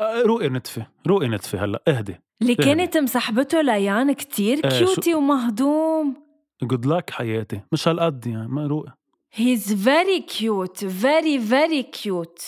آه، 0.01 0.21
روقي 0.21 0.49
نتفه 0.49 0.87
روقي 1.07 1.27
نتفه 1.27 1.63
هلأ 1.65 1.81
اهدي 1.87 2.15
اللي. 2.41 2.55
كانت 2.55 2.97
مصاحبته 2.97 3.61
ليان 3.61 4.11
كتير 4.13 4.57
آه، 4.65 4.69
cutie 4.69 5.13
ومهضوم. 5.15 6.26
good 6.63 6.85
luck 6.85 7.09
حياتي 7.09 7.61
مش 7.71 7.87
هالقد 7.87 8.27
يعني 8.27 8.47
ما 8.47 8.67
روقي 8.67 8.91
he's 9.33 9.73
very 9.83 10.19
cute 10.21 10.85
very 10.85 11.39
very 11.39 11.83
cute 11.83 12.41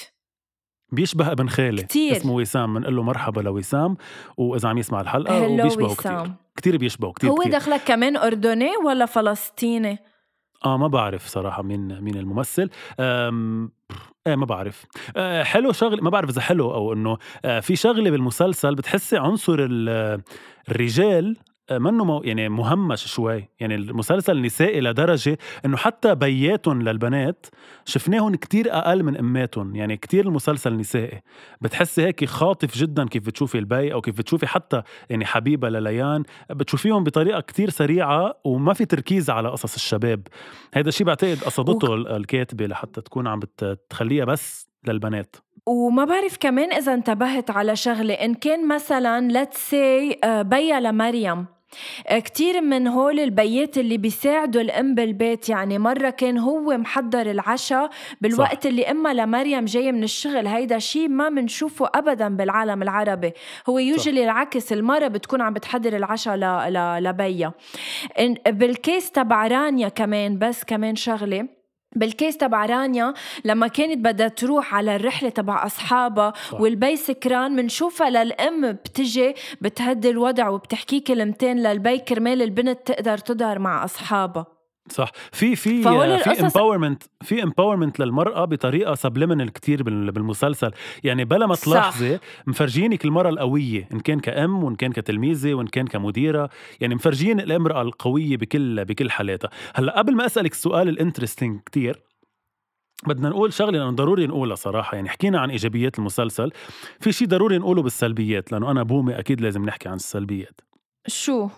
بيشبه 0.92 1.32
ابن 1.32 1.50
خالي 1.50 1.84
كتير. 1.84 2.18
اسمه 2.18 2.34
وسام 2.34 2.74
بنقول 2.74 2.96
له 2.96 3.04
مرحبا 3.04 3.42
لوسام 3.42 3.98
وإذا 4.38 4.70
عم 4.70 4.78
يسمع 4.78 5.02
الحلقة 5.02 5.48
وبيشبهه 5.48 5.86
وسام. 5.92 6.24
كتير 6.24 6.34
كتير 6.56 6.78
بيشبهه 6.78 7.12
كتير 7.12 7.30
هو. 7.30 7.44
دخلك 7.44 7.82
كمان 7.82 8.18
أردني 8.18 8.70
ولا 8.86 9.06
فلسطيني 9.06 9.98
آه 10.66 10.78
ما 10.78 10.88
بعرف 10.88 11.28
صراحة 11.28 11.64
مين 11.64 12.02
مين 12.02 12.16
الممثل. 12.18 12.70
إيه 13.00 14.36
ما 14.36 14.46
بعرف 14.46 14.86
أه 15.18 15.44
حلو 15.44 15.72
شغله 15.72 16.02
ما 16.04 16.10
بعرف 16.10 16.30
إذا 16.30 16.42
حلو 16.42 16.74
أو 16.74 16.94
إنه 16.94 17.18
أه 17.46 17.60
في 17.60 17.76
شغلة 17.76 18.10
بالمسلسل 18.12 18.76
بتحسي 18.76 19.18
عنصر 19.18 19.56
ال- 19.60 20.22
الرجال 20.70 21.38
آه، 21.38 21.49
منه 21.72 22.06
مو 22.06 22.22
يعني 22.24 22.50
مهمش 22.50 23.08
شوي. 23.08 23.50
يعني 23.60 23.76
المسلسل 23.76 24.42
نسائي 24.42 24.82
لدرجة 24.82 25.38
إنه 25.66 25.78
حتى 25.78 26.16
بياتهم 26.16 26.82
للبنات 26.82 27.46
شفناهم 27.86 28.36
كتير 28.36 28.74
أقل 28.74 29.04
من 29.04 29.18
أماتهم. 29.18 29.76
يعني 29.76 29.98
كتير 29.98 30.26
المسلسل 30.26 30.78
نسائي. 30.78 31.22
بتحسي 31.62 32.02
هيك 32.06 32.26
خاطف 32.26 32.78
جدا 32.78 33.08
كيف 33.08 33.26
بتشوفي 33.26 33.58
البي 33.58 33.94
أو 33.94 34.02
كيف 34.02 34.18
بتشوفي 34.18 34.48
حتى 34.48 34.82
يعني 35.10 35.26
حبيبة 35.26 35.70
لليان. 35.70 36.24
بتشوفيهم 36.50 37.04
بطريقة 37.04 37.40
كتير 37.40 37.70
سريعة 37.70 38.34
وما 38.44 38.74
في 38.74 38.86
تركيز 38.86 39.30
على 39.30 39.50
قصص 39.50 39.76
الشباب. 39.76 40.22
هيدا 40.74 40.90
الشيء 40.90 41.08
بعتقد 41.08 41.38
قصدته 41.46 41.94
ال- 41.96 42.08
الكاتبة 42.08 42.66
لحتى 42.68 43.02
تكون 43.02 43.28
عم 43.28 43.40
بتخليها 43.40 44.26
بس 44.26 44.70
للبنات. 44.88 45.36
وما 45.66 46.06
بعرف 46.06 46.38
كمان 46.40 46.74
إذا 46.74 46.94
انتبهت 46.94 47.50
على 47.52 47.76
شغلة. 47.76 48.14
إن 48.14 48.34
كان 48.34 48.68
مثلا 48.68 49.46
let's 49.46 49.58
say 49.72 50.18
آه، 50.24 50.42
بيا 50.42 50.80
لمريم. 50.80 51.46
كتير 52.10 52.62
من 52.62 52.88
هول 52.88 53.20
البيات 53.20 53.78
اللي 53.78 53.98
بيساعدوا 53.98 54.62
الأم 54.62 54.96
بالبيت 54.96 55.50
يعني 55.50 55.80
مرة 55.80 56.10
كان 56.10 56.38
هو 56.38 56.78
محضر 56.78 57.32
العشاء 57.32 57.90
بالوقت 58.22 58.64
صح. 58.64 58.70
اللي 58.70 58.92
إما 58.92 59.14
لمريم 59.14 59.66
جاية 59.66 59.92
من 59.92 60.04
الشغل 60.04 60.48
هيدا 60.48 60.80
شيء 60.80 61.08
ما 61.08 61.30
منشوفه 61.30 61.90
أبدا 61.96 62.36
بالعالم 62.36 62.82
العربي. 62.82 63.32
هو 63.70 63.80
يوجلي 63.80 64.24
العكس 64.24 64.74
المرة 64.74 65.08
بتكون 65.08 65.42
عم 65.42 65.54
بتحضر 65.54 65.96
العشاء 65.96 66.36
ل... 66.36 66.74
ل... 66.74 67.04
لبيا. 67.04 67.52
بالكيس 68.48 69.12
تبع 69.12 69.48
رانيا 69.48 69.90
كمان 69.90 70.40
بس 70.40 70.64
كمان 70.64 70.96
شغلة. 70.96 71.59
بالكيس 71.96 72.38
تبع 72.38 72.66
رانيا 72.66 73.14
لما 73.46 73.68
كانت 73.68 73.98
بدها 73.98 74.28
تروح 74.28 74.76
على 74.76 74.96
الرحلة 74.96 75.30
تبع 75.30 75.66
أصحابها 75.66 76.34
صح. 76.52 76.62
والبي 76.62 76.96
سكران 76.96 77.52
منشوفها 77.52 78.10
للأم 78.10 78.72
بتجي 78.72 79.36
بتهدي 79.62 80.10
الوضع 80.10 80.50
وبتحكي 80.50 81.00
كلمتين 81.00 81.58
للبي 81.64 81.98
كرمال 81.98 82.42
البنت 82.42 82.80
تقدر 82.88 83.18
تظهر 83.18 83.60
مع 83.60 83.84
أصحابها 83.86 84.59
صح. 84.92 85.12
في 85.32 85.56
في 85.56 85.84
في 85.84 86.42
empowerment 86.42 87.04
في 87.22 87.44
empowerment 87.44 88.00
للمرأة 88.00 88.46
بطريقة 88.46 88.96
subliminal 88.96 89.50
كتير 89.54 89.84
بال- 89.84 90.12
بالمسلسل. 90.12 90.72
يعني 91.04 91.26
بلا 91.26 91.46
ما. 91.46 91.56
تلاحظي 91.56 92.20
مفرجينك 92.48 93.06
المرأة 93.06 93.30
القوية 93.30 93.88
إن 93.94 94.00
كان 94.00 94.20
كأم 94.20 94.64
وإن 94.64 94.76
كان 94.76 94.92
كتلميذة 94.92 95.54
وإن 95.54 95.68
كان 95.68 95.88
كمديرة. 95.88 96.50
يعني 96.82 96.96
مفرجين 96.96 97.40
الامرأة 97.40 97.82
القوية 97.82 98.38
بكل 98.38 98.86
بكل 98.86 99.12
حالاتها. 99.12 99.50
هلأ 99.76 99.98
قبل 99.98 100.16
ما 100.16 100.26
أسألك 100.26 100.52
السؤال 100.52 100.90
ال 100.90 100.95
interesting 100.95 101.60
كتير 101.66 102.02
بدنا 103.08 103.30
نقول 103.30 103.54
شغلة 103.54 103.78
لأنه 103.80 103.92
ضروري 103.92 104.28
نقولها 104.28 104.56
صراحة. 104.56 104.96
يعني 104.96 105.10
حكينا 105.10 105.40
عن 105.40 105.50
إيجابيات 105.50 106.00
المسلسل. 106.00 106.52
في 107.00 107.12
شيء 107.12 107.28
ضروري 107.28 107.58
نقوله 107.58 107.82
بالسلبيات 107.82 108.52
لأنه 108.52 108.72
أنا 108.72 108.84
بومي 108.84 109.20
أكيد 109.20 109.42
لازم 109.42 109.66
نحكي 109.66 109.90
عن 109.90 109.96
السلبيات. 109.96 110.62
شو؟ 111.08 111.50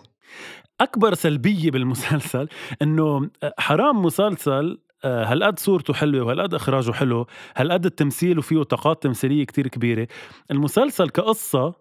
أكبر 0.82 1.14
سلبية 1.14 1.70
بالمسلسل 1.70 2.48
إنه 2.82 3.30
حرام 3.58 4.02
مسلسل 4.02 4.78
آه، 5.04 5.24
هالقد 5.24 5.58
صورته 5.58 5.94
حلوة 5.94 6.26
وهالقد 6.26 6.54
إخراجه 6.54 6.92
حلو؟ 6.92 7.26
هالقد 7.56 7.86
التمثيل 7.86 8.38
وفيه 8.38 8.62
طاقات 8.62 9.02
تمثيلية 9.02 9.44
كتير 9.44 9.68
كبيرة؟ 9.68 10.08
المسلسل 10.50 11.08
كقصة 11.08 11.74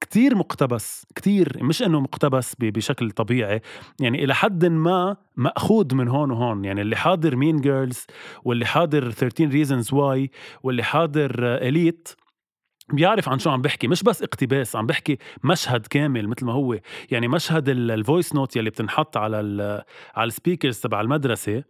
كتير 0.00 0.34
مقتبس 0.34 1.06
كتير 1.14 1.58
مش 1.64 1.82
إنه 1.82 2.00
مقتبس 2.00 2.54
بشكل 2.58 3.10
طبيعي 3.10 3.60
يعني 4.00 4.24
إلى 4.24 4.34
حد 4.34 4.64
ما 4.64 5.16
مأخوذ 5.36 5.94
من 5.94 6.08
هون 6.08 6.30
وهون 6.30 6.64
يعني 6.64 6.80
اللي 6.80 6.96
حاضر 6.96 7.36
Mean 7.36 7.56
Girls 7.56 8.06
واللي 8.44 8.66
حاضر 8.66 9.10
13 9.10 9.50
Reasons 9.52 9.94
Why 9.94 10.30
واللي 10.62 10.82
حاضر 10.82 11.34
Elite 11.38 12.08
بيعرف 12.92 13.28
عن 13.28 13.38
شو 13.38 13.50
عم 13.50 13.62
بحكي 13.62 13.88
مش 13.88 14.02
بس 14.02 14.22
اقتباس 14.22 14.76
عم 14.76 14.86
بحكي 14.86 15.18
مشهد 15.44 15.86
كامل 15.86 16.28
مثل 16.28 16.46
ما 16.46 16.52
هو. 16.52 16.78
يعني 17.10 17.28
مشهد 17.28 17.68
ال 17.68 17.79
voice 17.79 18.34
note 18.34 18.56
يلي 18.56 18.70
بتنحط 18.70 19.16
على 19.16 19.40
ال 19.40 19.82
على 20.14 20.28
ال 20.28 20.34
speakers 20.34 20.80
تبع 20.80 21.00
المدرسة 21.00 21.64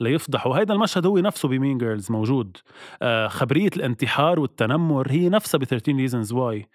ليفضحوا. 0.00 0.58
هيدا 0.58 0.74
المشهد 0.74 1.06
هو 1.06 1.18
نفسه 1.18 1.48
ب 1.48 1.54
Mean 1.54 1.78
Girls 1.78 2.10
موجود. 2.12 2.56
آه 3.02 3.28
خبرية 3.28 3.70
الانتحار 3.76 4.40
والتنمر 4.40 5.06
هي 5.10 5.28
نفسها 5.28 5.58
ب 5.58 5.64
13 5.64 5.96
Reasons 5.96 6.32
Why 6.32 6.68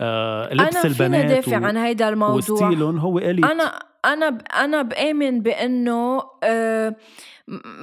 آه 0.00 0.54
لبس 0.54 0.76
أنا 0.76 0.84
البنات 0.84 1.24
دافع 1.24 1.66
عن 1.66 1.76
هيدا 1.76 2.08
الموضوع. 2.08 2.36
وستيلهم 2.36 2.98
هو 2.98 3.18
Elite 3.18 3.44
أنا 3.44 3.78
أنا 4.04 4.30
ب- 4.30 4.42
أنا 4.56 4.82
بآمن 4.82 5.40
بأنه 5.40 6.22
آه، 6.44 6.96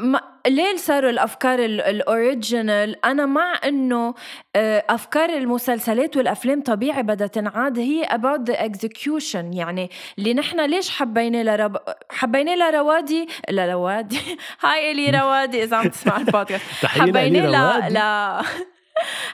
ما 0.03 0.21
ليه 0.47 0.75
صاروا 0.75 1.09
الأفكار 1.09 1.59
ال- 1.59 1.81
ال 1.81 1.95
original 1.95 3.05
أنا 3.05 3.25
مع 3.25 3.53
إنه 3.65 4.13
آه، 4.55 4.83
أفكار 4.89 5.29
المسلسلات 5.29 6.17
والأفلام 6.17 6.61
طبيعي 6.61 7.03
بدها 7.03 7.27
تنعاد. 7.27 7.79
هي 7.79 8.03
about 8.05 8.51
the 8.51 8.55
execution. 8.57 9.35
يعني 9.55 9.89
اللي 10.17 10.33
نحن 10.33 10.65
ليش 10.69 10.89
حبينا 10.89 11.43
لرب... 11.43 11.77
حبينا 12.11 12.71
لروادي 12.71 13.27
لروادي؟ 13.49 14.19
هاي 14.61 14.91
إلي 14.91 15.09
روادي 15.09 15.63
إذا 15.63 15.77
عم 15.77 15.87
تسمع 15.87 16.17
البودكاست. 16.17 16.85
حبينا 16.85 17.87
ل... 17.89 17.93
ل... 17.93 17.99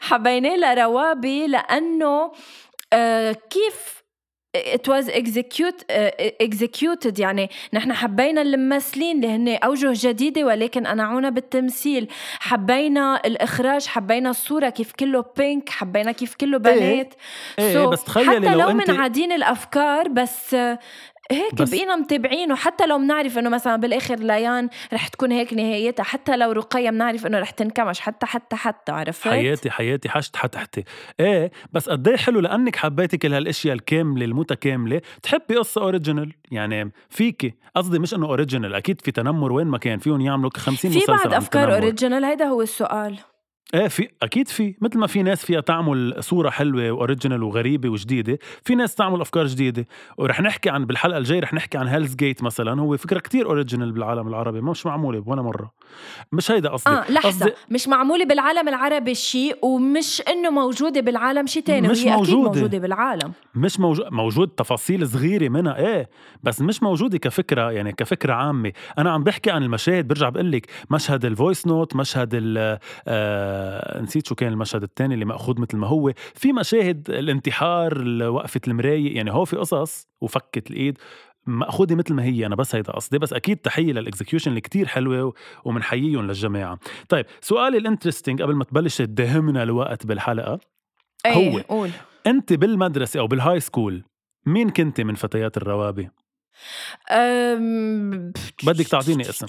حبيناه 0.02 0.56
لروابي 0.56 1.48
لأنه 1.54 2.32
آه 2.94 3.32
كيف 3.32 3.98
it 4.58 4.88
was 4.88 5.08
execute 5.10 5.84
uh, 5.90 6.46
executed. 6.48 7.20
يعني 7.20 7.50
نحن 7.74 7.94
حبينا 7.94 8.42
الممثلين 8.42 9.16
اللي 9.16 9.28
هن 9.28 9.58
أوجه 9.63 9.94
جديدة 10.08 10.44
ولكن 10.44 10.86
أنعونا 10.86 11.30
بالتمثيل. 11.30 12.08
حبينا 12.40 13.22
الإخراج 13.26 13.86
حبينا 13.86 14.30
الصورة 14.30 14.70
كيف 14.70 14.92
كله 14.92 15.26
بينك 15.38 15.70
حبينا 15.70 16.12
كيف 16.12 16.36
كله 16.36 16.58
بنات. 16.58 17.13
إيه, 17.60 17.66
إيه 17.66 17.86
so 17.86 17.90
بس 17.90 18.04
تخيلي 18.04 18.28
حتى 18.28 18.56
لو 18.56 18.60
لو 18.60 18.70
أنت 18.70 18.92
من 18.92 19.00
عادين 19.00 19.32
الأفكار 19.32 20.08
بس 20.08 20.54
آه، 20.54 20.80
هيك 21.32 21.54
بقينا 21.54 21.96
متابعينه. 21.96 22.56
حتى 22.56 22.86
لو 22.86 22.98
بنعرف 22.98 23.38
إنه 23.38 23.50
مثلا 23.50 23.76
بالآخر 23.76 24.16
ليان 24.16 24.70
رح 24.94 25.08
تكون 25.08 25.32
هيك 25.32 25.54
نهايتها 25.54 26.04
حتى 26.04 26.38
لو 26.38 26.52
رقية 26.52 26.90
بنعرف 26.90 27.26
إنه 27.26 27.40
رح 27.40 27.50
تنكمش. 27.50 28.00
حتى 28.00 28.26
حتى 28.26 28.56
حتى 28.56 28.92
عرفت؟ 28.92 29.28
حياتي 29.28 29.70
حياتي. 29.72 30.10
حشت 30.10 30.36
حتحتي 30.36 30.84
إيه 31.20 31.52
بس 31.74 31.90
قد 31.90 32.08
إيه 32.08 32.18
حلو 32.18 32.40
لأنك 32.40 32.76
حبيتي 32.76 33.18
كل 33.18 33.34
هالأشياء 33.34 33.76
الكاملة 33.76 34.26
المتكامله 34.26 35.02
تحبي 35.24 35.56
قصة 35.56 35.82
اوريجينال 35.82 36.34
يعني 36.52 36.92
فيكي. 37.10 37.54
قصدي 37.76 38.00
مش 38.00 38.13
إنه 38.13 38.26
اوريجينال 38.26 38.76
أكيد 38.76 39.02
في 39.02 39.12
تنمر 39.12 39.52
وين 39.52 39.68
ما 39.68 39.78
كان. 39.78 40.00
فيهم 40.00 40.22
يعملوا 40.22 40.50
50 40.58 40.92
في 40.92 41.00
بعد 41.08 41.34
أفكار. 41.34 41.74
original 41.74 42.26
هيدا 42.26 42.46
هو 42.46 42.62
السؤال. 42.62 43.18
إيه 43.74 43.88
في 43.88 44.10
أكيد 44.24 44.48
في. 44.48 44.76
مثل 44.82 44.98
ما 45.00 45.08
في 45.08 45.24
ناس 45.24 45.46
فيها 45.46 45.62
تعمل 45.62 46.16
صورة 46.20 46.50
حلوة 46.50 46.92
و 46.92 46.97
original 46.97 47.44
وغريبة 47.44 47.90
وجديدة 47.90 48.40
في 48.64 48.76
ناس 48.76 48.96
تعمل 48.96 49.22
أفكار 49.22 49.46
جديدة. 49.48 49.88
ورح 50.18 50.42
نحكي 50.42 50.70
عن 50.70 50.86
بالحلقة 50.86 51.18
الجاية 51.18 51.40
رح 51.40 51.54
نحكي 51.54 51.78
عن 51.78 51.88
Hell's 51.88 52.16
Gate 52.16 52.44
مثلا 52.44 52.82
هو 52.82 52.98
فكرة 52.98 53.20
كتير 53.20 53.46
original 53.46 53.92
بالعالم 53.92 54.28
العربي 54.28 54.62
مش 54.62 54.86
معمولة 54.86 55.24
ولا 55.26 55.42
مرة. 55.42 55.72
مش 56.32 56.52
هيدا 56.52 56.69
قصدي. 56.69 56.89
آه 56.89 57.12
لحظة. 57.12 57.30
قصدي 57.30 57.54
مش 57.71 57.88
معمولة 57.88 58.26
بالعالم 58.26 58.67
العربي 58.67 59.15
شيء 59.15 59.65
ومش 59.65 60.21
إنه 60.28 60.50
موجودة 60.50 61.02
بالعالم 61.02 61.47
شيء 61.47 61.63
تاني 61.63 61.88
مش 61.88 62.04
وهي 62.04 62.13
أكيد 62.15 62.34
موجودة. 62.34 62.52
موجودة 62.54 62.78
بالعالم. 62.78 63.32
مش 63.56 63.80
موجود 63.80 64.06
موجود 64.12 64.47
تفاصيل 64.47 65.08
صغيرة 65.08 65.50
منها 65.50 65.78
إيه 65.78 66.10
بس 66.43 66.62
مش 66.62 66.84
موجودة 66.84 67.17
كفكرة 67.17 67.71
يعني 67.71 67.91
كفكرة 67.91 68.34
عامة. 68.34 68.71
أنا 68.97 69.12
عم 69.12 69.23
بحكي 69.23 69.52
عن 69.52 69.63
المشاهد 69.63 70.08
برجع 70.08 70.30
بقول 70.30 70.52
لك 70.52 70.67
مشهد 70.91 71.26
ال 71.26 71.33
voice 71.33 71.68
note 71.68 71.96
مشهد 71.95 72.30
ال 72.34 72.80
آه 73.08 74.02
نسيت 74.02 74.28
شو 74.28 74.36
كان 74.36 74.52
المشهد 74.54 74.84
الثاني 74.84 75.13
اللي 75.13 75.26
مأخوذ 75.26 75.62
مثل 75.62 75.78
ما 75.78 75.88
هو. 75.88 76.13
في 76.36 76.54
مشاهد 76.54 77.10
الانتحار 77.10 78.04
وقفة 78.30 78.62
المراية 78.67 79.15
يعني 79.15 79.32
هو 79.34 79.45
في 79.45 79.56
قصص 79.56 80.08
وفكه 80.21 80.62
الإيد. 80.69 80.97
مأخوذة 81.48 81.96
مثل 81.96 82.14
ما 82.14 82.24
هي 82.24 82.46
أنا 82.46 82.56
بس 82.56 82.76
هيدا 82.76 82.92
قصدي 82.92 83.18
بس 83.18 83.34
أكيد 83.34 83.58
تحية 83.58 83.94
لل 83.94 84.04
execution 84.04 84.50
اللي 84.50 84.62
كتير 84.62 84.88
حلوة 84.88 85.34
ومنحييهم 85.66 86.28
للجماعة 86.28 86.80
طيب 87.10 87.26
سؤالي 87.42 87.78
ال 87.78 87.83
interesting 87.83 88.42
قبل 88.42 88.56
ما 88.56 88.64
تبلش 88.64 88.98
تداهمنا 88.98 89.64
الوقت 89.64 90.06
بالحلقة 90.06 90.60
إيه 91.26 91.52
هو. 91.52 91.60
قول 91.60 91.90
أنت 92.28 92.54
بالمدرسة 92.54 93.20
أو 93.20 93.28
بال 93.28 93.60
high 93.60 93.77
school 93.77 94.04
مين 94.46 94.70
كنت 94.70 95.02
من 95.02 95.16
فتيات 95.16 95.58
الروابي؟ 95.58 96.10
أم... 97.12 98.32
بدك 98.64 98.88
تعطيني 98.88 99.30
اسم. 99.30 99.48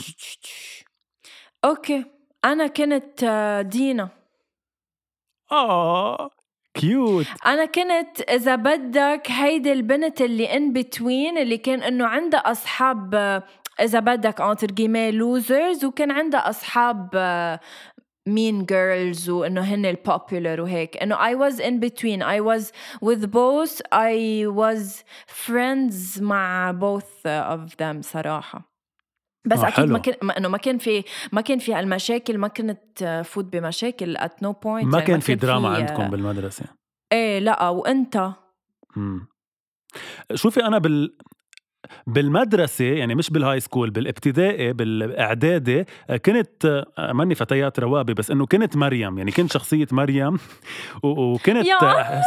okay 1.65 2.05
أنا 2.45 2.67
كنت 2.67 3.23
آه، 3.25 3.63
دينا 3.63 4.09
آه 5.53 6.31
cute 6.75 7.27
أنا 7.47 7.65
كنت 7.65 8.21
إذا 8.21 8.57
بدك 8.57 9.31
هيدي 9.31 9.73
البنت 9.73 10.21
اللي 10.21 10.57
in 10.57 10.73
between 10.73 11.39
اللي 11.39 11.59
كان 11.59 11.83
إنه 11.83 12.07
عندها 12.07 12.41
أصحاب 12.41 13.15
إذا 13.81 14.01
بدك 14.01 14.41
انتر 14.41 14.67
جيمي 14.67 15.11
losers 15.11 15.85
وكان 15.85 16.11
عندها 16.11 16.49
أصحاب 16.51 17.11
mean 18.27 18.65
girls 18.65 19.31
وإنه 19.31 19.61
هن 19.61 19.87
ال 19.87 19.96
popular 19.96 20.61
وهيك. 20.61 20.97
إنه 20.97 21.17
I 21.17 21.35
was 21.35 21.61
in 21.61 21.81
between 21.81 22.23
I 22.23 22.41
was 22.41 22.73
with 23.01 23.31
both 23.31 23.81
I 23.93 24.47
was 24.47 25.05
friends 25.27 26.21
مع 26.23 26.73
both 26.73 27.27
of 27.27 27.77
them 27.77 28.01
صراحة. 28.01 28.78
بس 29.49 29.59
آه، 29.59 29.69
أكيد 29.69 29.85
ما 29.85 29.99
حلو. 29.99 30.03
كان 30.03 30.15
ما 30.23 30.39
إنه 30.39 30.49
ما 30.49 30.59
كان 30.59 30.79
في 30.79 31.05
ما 31.33 31.41
كان 31.41 31.59
في 31.59 31.75
هالمشاكل 31.75 32.39
ما 32.39 32.49
كنت 32.49 33.03
آه، 33.03 33.23
فوت 33.23 33.45
بمشاكل 33.45 34.17
at 34.19 34.45
no 34.45 34.49
point 34.53 34.85
ما 34.85 35.01
كان 35.01 35.21
في 35.21 35.35
دراما 35.35 35.69
آه، 35.69 35.77
عندكم 35.77 36.11
بالمدرسة 36.11 36.65
إيه 37.13 37.39
لا 37.39 37.69
وأنت 37.69 38.31
مم. 38.97 39.29
شوفي 40.35 40.65
أنا 40.67 40.79
بال 40.79 41.17
بالمدرسة 42.07 42.85
يعني 42.85 43.15
مش 43.15 43.31
بال 43.31 43.61
high 43.61 43.73
school 43.73 43.91
بالابتدائي 43.91 44.73
بالإعدادي 44.73 45.85
آه، 46.11 46.17
كنت 46.17 46.85
آه، 46.99 47.13
ماني 47.13 47.35
فتيات 47.35 47.81
روابي 47.81 48.15
بس 48.15 48.31
إنه 48.31 48.47
كنت 48.47 48.77
مريم 48.77 49.19
يعني 49.19 49.31
كنت 49.31 49.53
شخصية 49.53 49.87
مريم 49.93 50.39
وكنت 51.03 51.67
آه، 51.83 52.23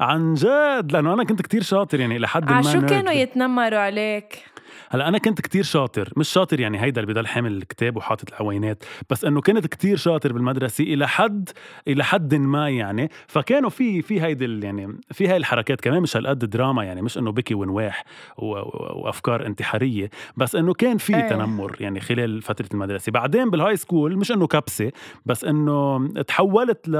عن 0.00 0.34
جد 0.34 0.92
لأنه 0.92 1.14
أنا 1.14 1.24
كنت 1.24 1.42
كتير 1.42 1.62
شاطر 1.62 2.00
يعني 2.00 2.18
لحد 2.18 2.50
ما 2.50 2.56
شو 2.56 2.80
nerd. 2.80 2.84
كانوا 2.84 3.12
يتنمروا 3.12 3.78
عليك 3.78 4.44
هلا 4.90 5.08
أنا 5.08 5.18
كنت 5.18 5.40
كتير 5.40 5.62
شاطر 5.62 6.12
مش 6.16 6.28
شاطر 6.28 6.60
يعني 6.60 6.80
هيدا 6.82 7.00
اللي 7.00 7.12
بضل 7.12 7.26
حامل 7.26 7.52
الكتاب 7.56 7.96
وحاطط 7.96 8.28
العوينات 8.28 8.84
بس 9.10 9.24
إنه 9.24 9.40
كنت 9.40 9.66
كتير 9.66 9.96
شاطر 9.96 10.32
بالمدرسة 10.32 10.84
إلى 10.84 11.08
حد 11.08 11.50
إلى 11.88 12.04
حد 12.04 12.34
ما 12.34 12.70
يعني 12.70 13.10
فكانوا 13.26 13.70
في 13.70 14.02
في 14.02 14.22
هيدي 14.22 14.66
يعني 14.66 15.00
في 15.10 15.28
هاي 15.28 15.36
الحركات 15.36 15.80
كمان 15.80 16.02
مش 16.02 16.16
هالقد 16.16 16.38
دراما 16.38 16.84
يعني 16.84 17.02
مش 17.02 17.18
إنه 17.18 17.32
بكي 17.32 17.54
ونواح 17.54 18.04
وأفكار 18.36 19.46
انتحارية 19.46 20.10
بس 20.36 20.56
إنه 20.56 20.74
كان 20.74 20.98
في 20.98 21.16
إيه. 21.16 21.28
تنمر 21.28 21.76
يعني 21.80 22.00
خلال 22.00 22.42
فترة 22.42 22.68
المدرسة 22.74 23.12
بعدين 23.12 23.50
بال 23.50 23.76
high 23.76 23.92
school 23.92 24.16
مش 24.16 24.32
إنه 24.32 24.46
كبسة 24.46 24.92
بس 25.26 25.44
إنه 25.44 26.08
تحولت 26.08 26.88
ل 26.88 26.96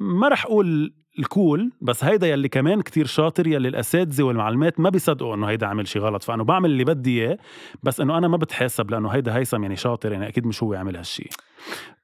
ما 0.00 0.28
رح 0.28 0.44
أقول 0.44 0.92
الكول 1.18 1.72
بس 1.80 2.04
هيدا 2.04 2.26
يلي 2.26 2.48
كمان 2.48 2.82
كتير 2.82 3.06
شاطر 3.06 3.46
يلي 3.46 3.68
الأساتذة 3.68 4.22
والمعلمات 4.22 4.80
ما 4.80 4.90
بيصدقوا 4.90 5.34
إنه 5.34 5.46
هيدا 5.46 5.66
عمل 5.66 5.88
شي 5.88 5.98
غلط. 5.98 6.22
فانه 6.22 6.44
بعمل 6.44 6.70
اللي 6.70 6.84
بدي 6.84 7.20
إياه 7.22 7.38
بس 7.82 8.00
إنه 8.00 8.18
أنا 8.18 8.28
ما 8.28 8.36
بتحاسب 8.36 8.90
لأنه 8.90 9.08
هيدا 9.08 9.36
هيثم 9.36 9.62
يعني 9.62 9.76
شاطر 9.76 10.12
يعني 10.12 10.28
أكيد 10.28 10.46
مش 10.46 10.62
هو 10.62 10.74
عمل 10.74 10.96
هالشي. 10.96 11.28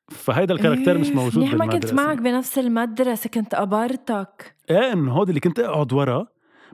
فهيدا 0.09 0.55
الكاركتير 0.55 0.99
مش 0.99 1.09
إيه، 1.09 1.15
موجود 1.15 1.39
منيح 1.39 1.55
ما 1.55 1.67
كنت 1.67 1.95
معك 1.95 2.19
بنفس 2.19 2.59
المدرسة 2.59 3.31
كنت 3.31 3.55
قبرتك 3.55 4.55
إيه 4.71 4.93
إنه 4.93 5.13
هودي 5.13 5.31
اللي 5.31 5.41
كنت 5.41 5.59
أقعد 5.59 5.93
ورا 5.93 6.27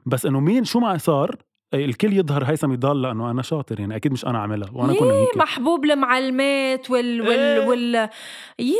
بس 0.07 0.27
إنه 0.27 0.41
مين 0.41 0.65
شو 0.65 0.81
معي 0.81 0.99
صار 0.99 1.37
الكل 1.75 2.13
يظهر 2.13 2.45
هيثم 2.45 2.73
يضل 2.73 3.03
لأنه 3.03 3.31
أنا 3.31 3.43
شاطر 3.43 3.81
يعني 3.81 3.97
أكيد 3.97 4.13
مش 4.13 4.27
أنا 4.27 4.39
عاملها 4.39 4.69
وأنا 4.73 4.95
كنا 4.95 5.13
هيك 5.13 5.37
محبوب 5.37 5.85
المعلمات 5.85 6.91
وال 6.91 7.21
وال 7.21 7.31
إيه. 7.31 7.67
وال 7.67 7.95
يي 8.59 8.67
يي 8.67 8.77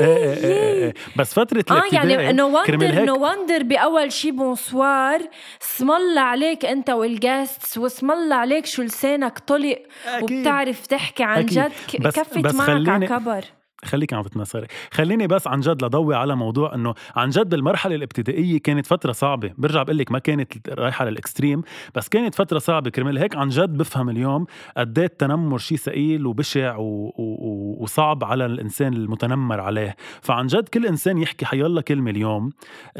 إيه 0.00 0.16
إيه 0.16 0.34
إيه 0.34 0.74
يي 0.80 0.84
إيه. 0.84 0.94
بس 1.16 1.34
فترة 1.34 1.64
آه 1.70 1.82
يعني 1.92 2.32
نو 2.32 2.58
وندر 2.58 3.04
نو 3.04 3.26
وندر 3.26 3.62
بأول 3.62 4.12
شي 4.12 4.30
بونسوار 4.30 5.20
اسم 5.62 5.90
الله 5.90 6.20
عليك 6.20 6.64
أنت 6.64 6.90
والجاستس 6.90 7.78
واسم 7.78 8.10
الله 8.10 8.36
عليك 8.36 8.66
شو 8.66 8.82
لسانك 8.82 9.38
طلق. 9.38 9.78
وبتعرف 10.22 10.86
تحكي 10.86 11.22
عن 11.24 11.38
أكيد. 11.38 11.58
جد 11.58 12.06
كفت 12.08 12.38
بس 12.38 12.54
معك 12.54 12.88
على 12.88 13.06
كبر 13.06 13.44
خليك 13.84 14.14
عم 14.14 14.22
تتنصري 14.22 14.66
خليني 14.90 15.26
بس 15.26 15.46
عن 15.46 15.60
جد 15.60 15.84
لضوي 15.84 16.14
على 16.14 16.36
موضوع 16.36 16.74
إنه 16.74 16.94
عن 17.16 17.28
جد 17.28 17.48
بالمرحله 17.48 17.94
الابتدائية 17.94 18.58
كانت 18.58 18.86
فترة 18.86 19.12
صعبة. 19.12 19.52
برجع 19.58 19.82
بقول 19.82 19.98
لك 19.98 20.12
ما 20.12 20.18
كانت 20.18 20.68
رايحة 20.68 21.04
للإكستريم 21.04 21.62
بس 21.94 22.08
كانت 22.08 22.34
فترة 22.34 22.58
صعبة 22.58 22.90
كرمال. 22.90 23.18
هيك 23.18 23.36
عن 23.36 23.48
جد 23.48 23.76
بفهم 23.76 24.10
اليوم 24.10 24.46
قد 24.76 24.98
إيه 24.98 25.06
التنمر 25.06 25.58
شيء 25.58 25.78
ثقيل 25.78 26.26
وبشع 26.26 26.76
و... 26.76 27.14
و... 27.18 27.76
وصعب 27.82 28.24
على 28.24 28.46
الإنسان 28.46 28.92
المتنمر 28.92 29.60
عليه. 29.60 29.96
فعن 30.22 30.46
جد 30.46 30.68
كل 30.68 30.86
إنسان 30.86 31.18
يحكي 31.18 31.46
حيالله 31.46 31.80
كلمة 31.80 32.10
اليوم 32.10 32.50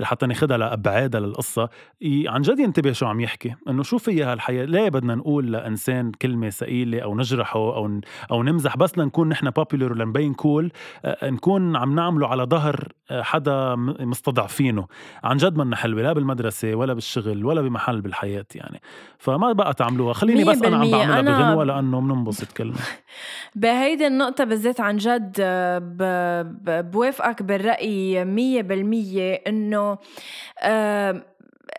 حتى 0.03 0.27
ناخدها 0.27 0.57
لأبعادها 0.57 1.21
للقصة 1.21 1.69
ي... 2.01 2.29
عن 2.29 2.43
جد 2.43 2.59
ينتبه 2.59 2.93
شو 2.93 3.07
عم 3.07 3.21
يحكي. 3.21 3.55
إنه 3.69 3.83
شو 3.83 3.99
فيها 3.99 4.33
هالحياة؟ 4.33 4.65
ليه 4.65 4.89
بدنا 4.89 5.15
نقول 5.15 5.53
لإنسان 5.53 6.13
كلمة 6.13 6.51
ثقيلة 6.51 7.01
أو 7.01 7.17
نجرحه 7.17 7.61
أو. 7.61 8.01
أو 8.31 8.43
نمزح؟ 8.43 8.77
بس 8.77 8.99
لنكون 8.99 9.29
نحن 9.29 9.51
بوبيلر 9.51 9.93
ولنبين 9.93 10.35
كول 10.35 10.68
آه، 11.05 11.31
نكون 11.31 11.77
عم 11.77 11.95
نعمله 11.95 12.29
على 12.29 12.43
ظهر 12.43 12.93
آه، 13.11 13.23
حدا 13.23 13.75
مستضعفينه. 14.01 14.87
عن 15.25 15.37
جد 15.37 15.57
منا 15.57 15.77
حلوة 15.77 16.03
لا 16.03 16.13
بالمدرسة 16.13 16.75
ولا 16.75 16.95
بالشغل 16.95 17.45
ولا 17.45 17.61
بمحل 17.61 18.01
بالحياة 18.01 18.47
يعني. 18.55 18.81
فما 19.19 19.53
بقى 19.53 19.75
تعملوها. 19.75 20.13
خليني 20.13 20.45
بس 20.45 20.63
أنا 20.63 20.77
عم. 20.77 20.91
بعملها 20.91 21.21
أنا 21.21 21.39
بغنوة 21.39 21.65
لأنه 21.65 22.01
بننبسط 22.01 22.53
كلنا. 22.53 22.75
بهيدي 23.55 24.07
النقطة 24.07 24.45
بالذات 24.45 24.81
عن 24.81 24.97
جد 24.97 25.37
آه، 25.41 25.79
ب- 25.79 26.91
بوافقك 26.91 27.43
مية 28.25 28.63
بالمية 28.63 29.35
إنه 29.47 29.99
آه، 30.63 31.23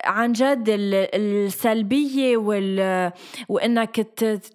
عن 0.04 0.32
جد 0.32 0.66
السلبية 0.70 2.38
وال 2.38 3.12
وإنك 3.50 3.96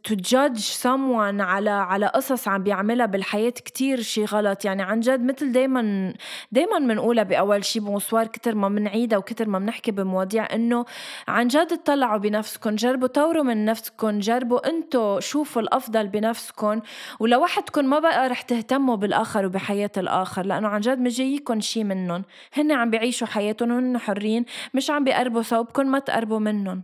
تجادج 0.04 0.62
someone 0.82 1.40
على 1.40 1.70
على 1.70 2.06
قصص 2.06 2.48
عم 2.48 2.62
بيعملها 2.62 3.06
بالحياة 3.06 3.50
كتير 3.50 4.00
شي 4.02 4.24
غلط. 4.24 4.64
يعني 4.64 4.82
عن 4.82 5.00
جد 5.00 5.20
مثل 5.24 5.52
دايما 5.52 6.14
دايما 6.52 6.78
بنقولها 6.78 7.24
بأول 7.24 7.64
شي 7.64 7.80
بونسوار 7.80 8.26
كتر 8.26 8.54
ما 8.54 8.68
بنعيدها 8.68 9.18
وكتر 9.18 9.48
ما 9.48 9.58
بنحكي 9.58 9.90
بمواضيع 9.90 10.46
إنه 10.54 10.84
عن 11.28 11.48
جد 11.48 11.68
اطلعوا 11.72 12.18
بنفسكم 12.18 12.74
جربوا 12.74 13.08
طوروا 13.08 13.42
من 13.42 13.64
نفسكم 13.64 14.18
جربوا 14.18 14.68
انتو 14.68 15.20
شوفوا 15.20 15.62
الأفضل 15.62 16.06
بنفسكم 16.06 16.80
ولوحدكم 17.20 17.84
ما 17.84 17.98
بقى 17.98 18.28
رح 18.28 18.40
تهتموا 18.42 18.96
بالآخر 18.96 19.46
وبحياة 19.46 19.90
الآخر 19.96 20.46
لأنه 20.46 20.68
عن 20.68 20.80
جد 20.80 20.98
مش 20.98 21.16
جايكم 21.18 21.60
شي 21.60 21.84
منهم 21.84 22.22
هن 22.54 22.72
عم 22.72 22.90
بيعيشوا 22.90 23.26
حياتهم 23.26 23.70
وهن 23.72 23.98
حرين 23.98 24.44
مش 24.74 24.90
عم 24.90 25.04
بيقربوا 25.04 25.23
ثوبكم 25.42 25.86
ما 25.86 25.98
تقربوا 25.98 26.38
منهم. 26.38 26.82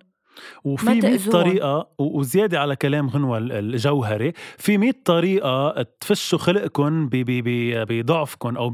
وفي 0.65 0.87
100 0.87 1.19
طريقة 1.31 1.89
وزيادة 1.99 2.61
على 2.61 2.77
كلام 2.77 3.09
غنوة 3.09 3.39
الجوهري 3.39 4.33
في 4.59 4.79
100 4.79 4.93
طريقة 5.05 5.83
تفشوا 6.01 6.39
خلقكم 6.39 7.09
بضعفكم 7.13 8.57
أو 8.57 8.73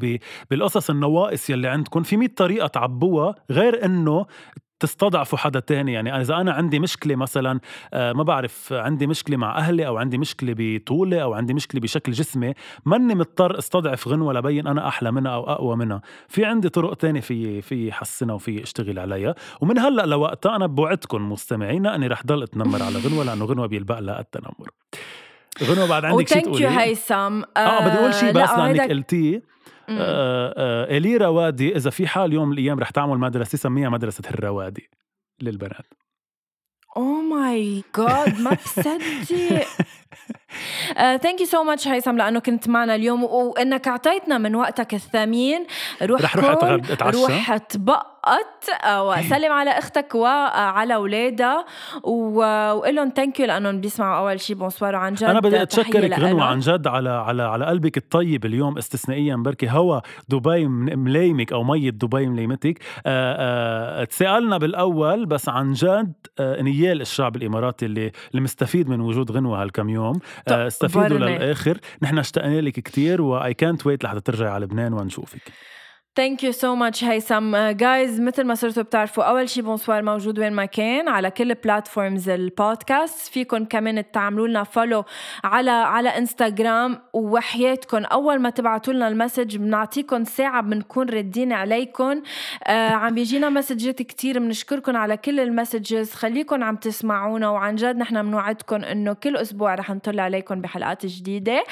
بالقصص 0.50 0.90
النواقص 0.90 1.50
يلي 1.50 1.68
عندكم. 1.68 2.02
في 2.02 2.16
100 2.16 2.28
طريقة 2.36 2.66
تعبوها 2.66 3.34
غير 3.50 3.84
إنه 3.84 4.26
تستضعفوا 4.80 5.38
حدا 5.38 5.60
تاني. 5.60 5.92
يعني 5.92 6.20
إذا 6.20 6.34
أنا 6.36 6.52
عندي 6.52 6.78
مشكلة 6.78 7.16
مثلا 7.16 7.60
آه، 7.94 8.12
ما 8.12 8.22
بعرف 8.22 8.72
عندي 8.72 9.06
مشكلة 9.06 9.36
مع 9.36 9.58
أهلي 9.58 9.86
أو 9.86 9.96
عندي 9.96 10.18
مشكلة 10.18 10.54
بطولي 10.58 11.22
أو 11.22 11.34
عندي 11.34 11.54
مشكلة 11.54 11.80
بشكل 11.80 12.12
جسمي 12.12 12.54
ماني 12.84 13.14
مضطر 13.14 13.58
أستضعف 13.58 14.08
غنوة 14.08 14.32
لبين 14.32 14.66
أنا 14.66 14.88
أحلى 14.88 15.12
منها 15.12 15.32
أو 15.32 15.50
أقوى 15.50 15.76
منها. 15.76 16.00
في 16.28 16.44
عندي 16.44 16.68
طرق 16.68 16.94
تانية 16.94 17.20
في 17.20 17.62
في 17.62 17.92
حسنها 17.92 18.34
وفي 18.34 18.62
اشتغل 18.62 18.98
عليها. 18.98 19.34
ومن 19.60 19.78
هلأ 19.78 20.06
لوقتها 20.06 20.56
أنا 20.56 20.66
بوعدكم 20.66 21.32
مستمعينا 21.32 21.94
أني 21.94 22.06
رح 22.06 22.26
ضل 22.26 22.42
أتنمر 22.42 22.82
على 22.82 22.98
غنوة 22.98 23.24
لأنه 23.24 23.44
غنوة 23.44 23.66
بيلبق 23.66 23.98
لها 23.98 24.20
التنمر. 24.20 24.70
غنوة 25.64 25.88
بعد 25.88 26.04
عندك 26.04 26.28
شيء 26.28 26.42
تقولي؟ 26.42 26.68
هيثم 26.68 27.42
آه 27.56 27.88
بدي 27.88 27.98
أقول 27.98 28.14
شيء 28.14 28.32
بس 28.32 28.50
لأنك 28.50 28.90
قلتيه. 28.90 29.55
آه 29.88 30.54
آه 30.56 30.96
إلي 30.96 31.16
روابي؟ 31.16 31.76
إذا 31.76 31.90
في 31.90 32.06
حال 32.06 32.32
يوم 32.32 32.48
من 32.48 32.52
الأيام 32.52 32.80
رح 32.80 32.90
تعمل 32.90 33.18
مدرسة 33.18 33.58
سميها 33.58 33.88
مدرسة 33.88 34.22
الروابي 34.30 34.90
للبنات. 35.42 35.94
oh 36.96 37.20
my 37.20 37.84
God 37.96 38.40
ما 38.40 38.50
بصدق. 38.50 39.66
thank 40.94 41.40
you 41.40 41.46
so 41.46 41.64
much 41.64 41.88
هيثم 41.88 42.16
لأنه 42.16 42.40
كنت 42.40 42.68
معنا 42.68 42.94
اليوم 42.94 43.24
وإنك 43.24 43.88
أعطيتنا 43.88 44.38
من 44.38 44.54
وقتك 44.54 44.94
الثمين. 44.94 45.66
روح 46.02 46.20
رح 46.22 46.36
روح 46.36 46.62
أتعشى. 46.90 47.16
روح 47.18 47.50
تبقط 48.26 48.64
وسلم 49.00 49.52
على 49.52 49.70
أختك 49.70 50.14
وعلى 50.14 50.94
اولادها 50.94 51.64
وقول 52.02 52.94
لهم 52.94 53.12
ثانك 53.16 53.40
يو 53.40 53.46
لأنهم 53.46 53.80
بيسمعوا 53.80 54.18
أول 54.18 54.40
شيء 54.40 54.56
بونسوار 54.56 54.94
عن 54.96 55.14
جد. 55.14 55.24
أنا 55.24 55.40
بدي 55.40 55.62
اتشكرك 55.62 56.18
غنوة 56.18 56.44
عن 56.44 56.58
جد 56.58 56.86
على 56.86 57.10
على 57.10 57.42
على 57.42 57.66
قلبك 57.66 57.96
الطيب 57.96 58.44
اليوم 58.44 58.78
استثنائيا. 58.78 59.36
بركي 59.36 59.70
هوا 59.70 60.00
دبي 60.28 60.66
مليمك 60.66 61.52
أو 61.52 61.62
مية 61.62 61.90
دبي 61.90 62.26
مليمتك. 62.26 62.78
تسألنا 64.10 64.58
بالأول 64.58 65.26
بس 65.26 65.48
عن 65.48 65.72
جد 65.72 66.12
نيال 66.40 67.00
الشعب 67.00 67.36
الإماراتي 67.36 67.86
اللي 67.86 68.12
المستفيد 68.34 68.88
من 68.88 69.00
وجود 69.00 69.30
غنوة 69.30 69.62
هالكم 69.62 69.88
يوم. 69.88 70.20
استفيدوا 70.48 71.18
للآخر. 71.18 71.78
نحن 72.02 72.18
اشتقنا 72.18 72.60
لك 72.60 72.72
كثير 72.72 73.22
واي 73.22 73.54
كانت 73.54 73.86
ويت 73.86 74.04
لحتى 74.04 74.20
ترجعي 74.20 74.48
على 74.48 74.64
لبنان 74.64 74.92
ونشوفك. 74.92 75.52
ثانك 76.16 76.44
يو 76.44 76.52
سو 76.52 76.74
ماتش 76.74 77.04
هيثم 77.04 77.56
جايز 77.56 78.20
مثل 78.20 78.44
ما 78.44 78.54
صرتوا 78.54 78.82
بتعرفوا 78.82 79.24
أول 79.24 79.48
شي 79.48 79.62
بونسوار 79.62 80.02
موجود 80.02 80.38
وين 80.38 80.52
ما 80.52 80.64
كان 80.64 81.08
على 81.08 81.30
كل 81.30 81.54
بلاتفورمز 81.54 82.28
البودكاست 82.28 83.32
فيكم 83.32 83.64
كمان 83.64 84.10
تعملوا 84.12 84.48
لنا 84.48 84.64
فولو 84.64 85.04
على 85.44 85.70
على 85.70 86.08
انستغرام 86.08 86.98
وحياتكم 87.12 88.04
أول 88.04 88.38
ما 88.38 88.50
تبعتوا 88.50 88.92
لنا 88.92 89.08
ال 89.08 89.14
message 89.14 89.56
بنعطيكم 89.56 90.24
ساعة 90.24 90.62
بنكون 90.62 91.08
ردين 91.08 91.52
عليكم. 91.52 92.22
آه 92.64 92.90
عم 92.90 93.14
بيجينا 93.14 93.48
مسجات 93.48 94.02
كتير 94.02 94.38
بنشكركم 94.38 94.96
على 94.96 95.16
كل 95.16 95.40
ال 95.40 95.47
messages. 95.47 96.12
خليكم 96.12 96.64
عم 96.64 96.76
تسمعونا 96.76 97.48
وعن 97.48 97.74
جد 97.74 97.96
نحن 97.96 98.22
بنوعدكم 98.22 98.84
إنه 98.84 99.12
كل 99.12 99.36
أسبوع 99.36 99.74
رح 99.74 99.90
نطلع 99.90 100.22
عليكم 100.22 100.60
بحلقات 100.60 101.06
جديدة. 101.06 101.64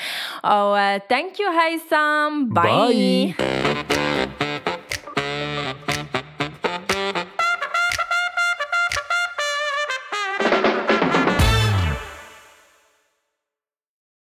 thank 1.08 1.40
you 1.40 1.50
هيثم 1.50 2.44
bye, 2.48 3.34
bye. 3.38 4.33